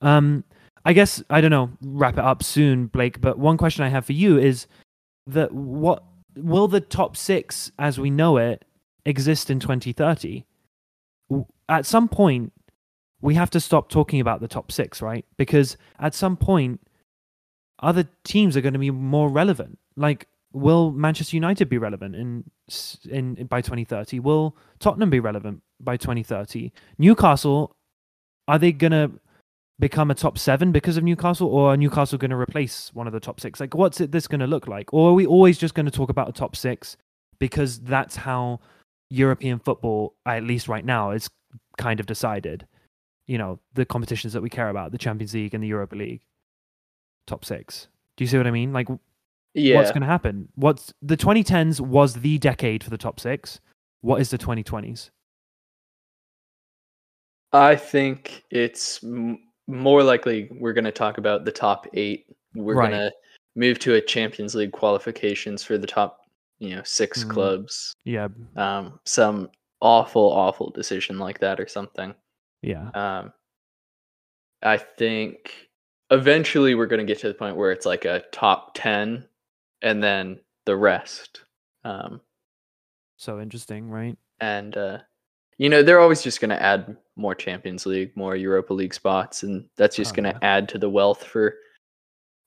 [0.02, 0.44] Um,
[0.86, 1.72] I guess I don't know.
[1.82, 3.20] Wrap it up soon, Blake.
[3.20, 4.68] But one question I have for you is
[5.26, 6.04] that what
[6.36, 8.64] will the top six, as we know it,
[9.06, 10.46] exist in 2030?
[11.68, 12.54] At some point,
[13.22, 15.26] we have to stop talking about the top six, right?
[15.38, 16.82] Because at some point,
[17.80, 19.80] other teams are going to be more relevant.
[19.96, 22.44] Like, will Manchester United be relevant in
[23.10, 24.20] in by 2030?
[24.20, 26.72] Will Tottenham be relevant by 2030?
[26.98, 27.72] Newcastle
[28.48, 29.12] are they going to
[29.80, 33.14] become a top 7 because of Newcastle or are Newcastle going to replace one of
[33.14, 33.60] the top 6?
[33.60, 34.92] Like what's it this going to look like?
[34.94, 36.98] Or are we always just going to talk about a top 6
[37.40, 38.60] because that's how
[39.10, 41.30] European football at least right now is
[41.78, 42.66] kind of decided.
[43.28, 46.22] You know, the competitions that we care about, the Champions League and the Europa League.
[47.26, 47.88] Top 6.
[48.16, 48.72] Do you see what I mean?
[48.72, 48.88] Like
[49.54, 49.76] Yeah.
[49.76, 50.48] what's going to happen?
[50.56, 53.60] What's the 2010s was the decade for the top six.
[54.02, 55.10] What is the 2020s?
[57.52, 62.26] I think it's m- more likely we're going to talk about the top eight.
[62.56, 62.90] We're Right.
[62.92, 63.12] going to
[63.56, 66.20] move to a Champions League qualifications for the top,
[66.60, 67.30] you know, 6 Mhm.
[67.30, 67.94] clubs.
[68.06, 69.50] Yeah, Um, some
[69.82, 72.16] awful, awful decision like that or something.
[72.62, 73.34] Yeah, Um,
[74.64, 75.52] I think
[76.10, 79.26] eventually we're going to get to the point where it's like a top 10
[79.82, 81.42] and then the rest.
[81.84, 82.22] Um,
[83.18, 84.18] so interesting, right?
[84.40, 85.00] and uh,
[85.58, 89.42] you know they're always just going to add more Champions League, more Europa League spots,
[89.44, 90.48] and that's just Oh, going to yeah.
[90.48, 91.56] add to the wealth for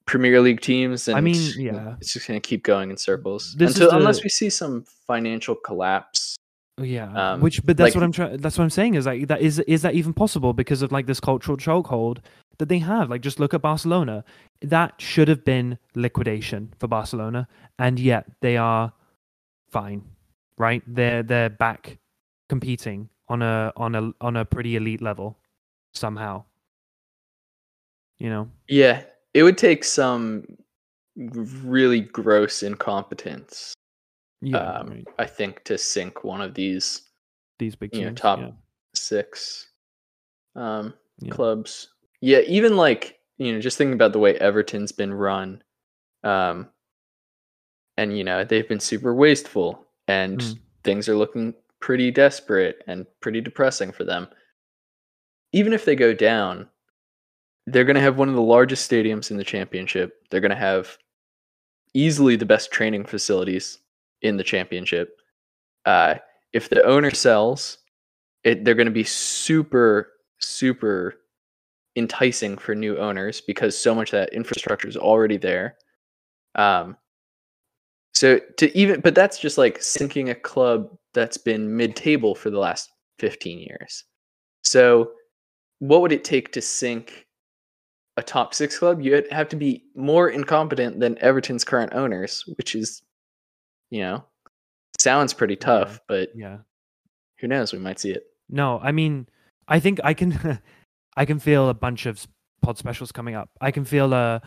[0.07, 1.09] Premier League teams.
[1.09, 1.97] And I mean, yeah.
[2.01, 6.37] it's just going to keep going in circles until unless we see some financial collapse.
[6.83, 8.37] Yeah, Um, which, but that's like- what I'm trying.
[8.39, 11.07] That's what I'm saying is like that is is that even possible because of like
[11.07, 12.19] this cultural chokehold
[12.59, 13.11] that they have?
[13.11, 14.25] Like, just look at Barcelona.
[14.63, 18.93] That should have been liquidation for Barcelona, and yet they are
[19.71, 20.03] fine,
[20.59, 20.83] right?
[20.87, 21.99] They're they're back
[22.49, 25.39] competing on a on a on a pretty elite level
[25.95, 26.45] somehow.
[28.19, 29.03] You know, Yeah,
[29.33, 30.45] it would take some
[31.17, 33.73] really gross incompetence,
[34.43, 35.09] yeah, um, right.
[35.19, 37.03] I think, to sink one of these
[37.59, 38.51] these big you know, top yeah.
[38.95, 39.69] six
[40.57, 41.33] um, Yeah.
[41.33, 41.89] clubs.
[42.21, 45.63] Yeah, even like you know, just thinking about the way Everton's been run,
[46.25, 46.69] um,
[47.97, 50.59] and you know they've been super wasteful, and Mm.
[50.85, 54.29] things are looking pretty desperate and pretty depressing for them.
[55.53, 56.69] Even if they go down,
[57.67, 60.27] they're going to have one of the largest stadiums in the championship.
[60.31, 60.97] They're going to have
[61.95, 63.79] easily the best training facilities
[64.23, 65.17] in the championship.
[65.87, 66.17] Uh,
[66.53, 67.79] if the owner sells,
[68.45, 71.15] it they're going to be super super
[71.97, 75.77] enticing for new owners because so much of that infrastructure is already there.
[76.55, 76.97] Um,
[78.15, 82.59] so to even, but that's just like sinking a club that's been mid-table for the
[82.59, 84.05] last 15 years.
[84.63, 85.13] So
[85.79, 87.27] what would it take to sink
[88.17, 89.01] a top six club?
[89.01, 93.03] You'd have to be more incompetent than Everton's current owners, which is,
[93.91, 94.25] you know,
[94.99, 96.59] sounds pretty tough, but yeah.
[97.39, 97.73] who knows?
[97.73, 98.25] We might see it.
[98.49, 99.29] No, I mean,
[99.69, 100.61] I think I can,
[101.17, 102.27] I can feel a bunch of
[102.63, 103.51] pod specials coming up.
[103.61, 104.43] I can feel a,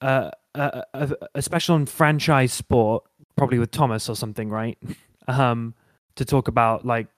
[0.00, 3.04] a, a, a, a special on franchise sport,
[3.36, 4.78] probably with Thomas or something, right?
[5.28, 5.74] Um,
[6.14, 7.08] to talk about like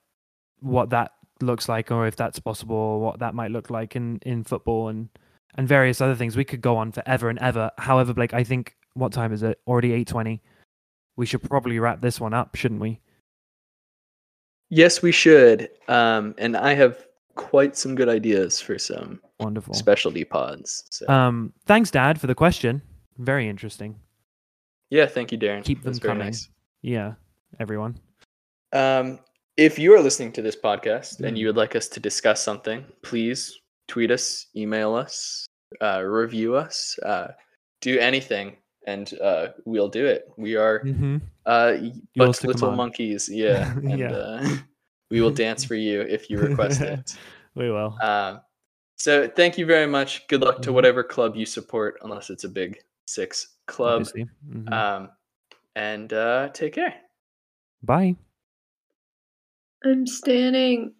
[0.60, 1.12] what that
[1.42, 4.88] looks like, or if that's possible, or what that might look like in in football
[4.88, 5.10] and
[5.56, 6.34] and various other things.
[6.34, 7.70] We could go on forever and ever.
[7.76, 9.60] However, Blake, I think what time is it?
[9.66, 10.40] Already eight twenty.
[11.18, 13.00] We should probably wrap this one up, shouldn't we?
[14.70, 15.68] Yes, we should.
[15.88, 17.04] Um, and I have
[17.34, 19.74] quite some good ideas for some Wonderful.
[19.74, 20.84] specialty pods.
[20.90, 22.82] So Um, thanks, Dad, for the question.
[23.18, 23.98] Very interesting.
[24.90, 25.64] yeah, thank you, Darren.
[25.64, 26.26] keep them That's very coming.
[26.28, 26.48] nice.
[26.82, 27.14] Yeah,
[27.58, 27.98] everyone.
[28.72, 29.18] Um,
[29.56, 31.40] if you are listening to this podcast and Mm.
[31.40, 33.58] you would like us to discuss something, please
[33.88, 35.46] tweet us, email us,
[35.80, 37.32] uh, review us, uh,
[37.80, 38.56] do anything,
[38.86, 40.30] and uh, we'll do it.
[40.36, 41.16] We are Mm-hmm.
[41.46, 41.76] uh,
[42.16, 44.12] but little monkeys, yeah, and Yeah.
[44.12, 44.48] Uh,
[45.10, 47.16] we will dance for you if you request it.
[47.54, 47.96] We will.
[48.00, 48.40] Um,
[48.96, 50.28] so thank you very much.
[50.28, 50.74] Good luck to Mhm.
[50.74, 54.00] whatever club you support, unless it's a big six club.
[54.02, 54.28] obviously.
[54.48, 54.72] Mhm.
[54.72, 55.10] Um,
[55.74, 56.94] and uh, take care.
[57.82, 58.14] Bye.
[59.84, 60.94] I'm standing.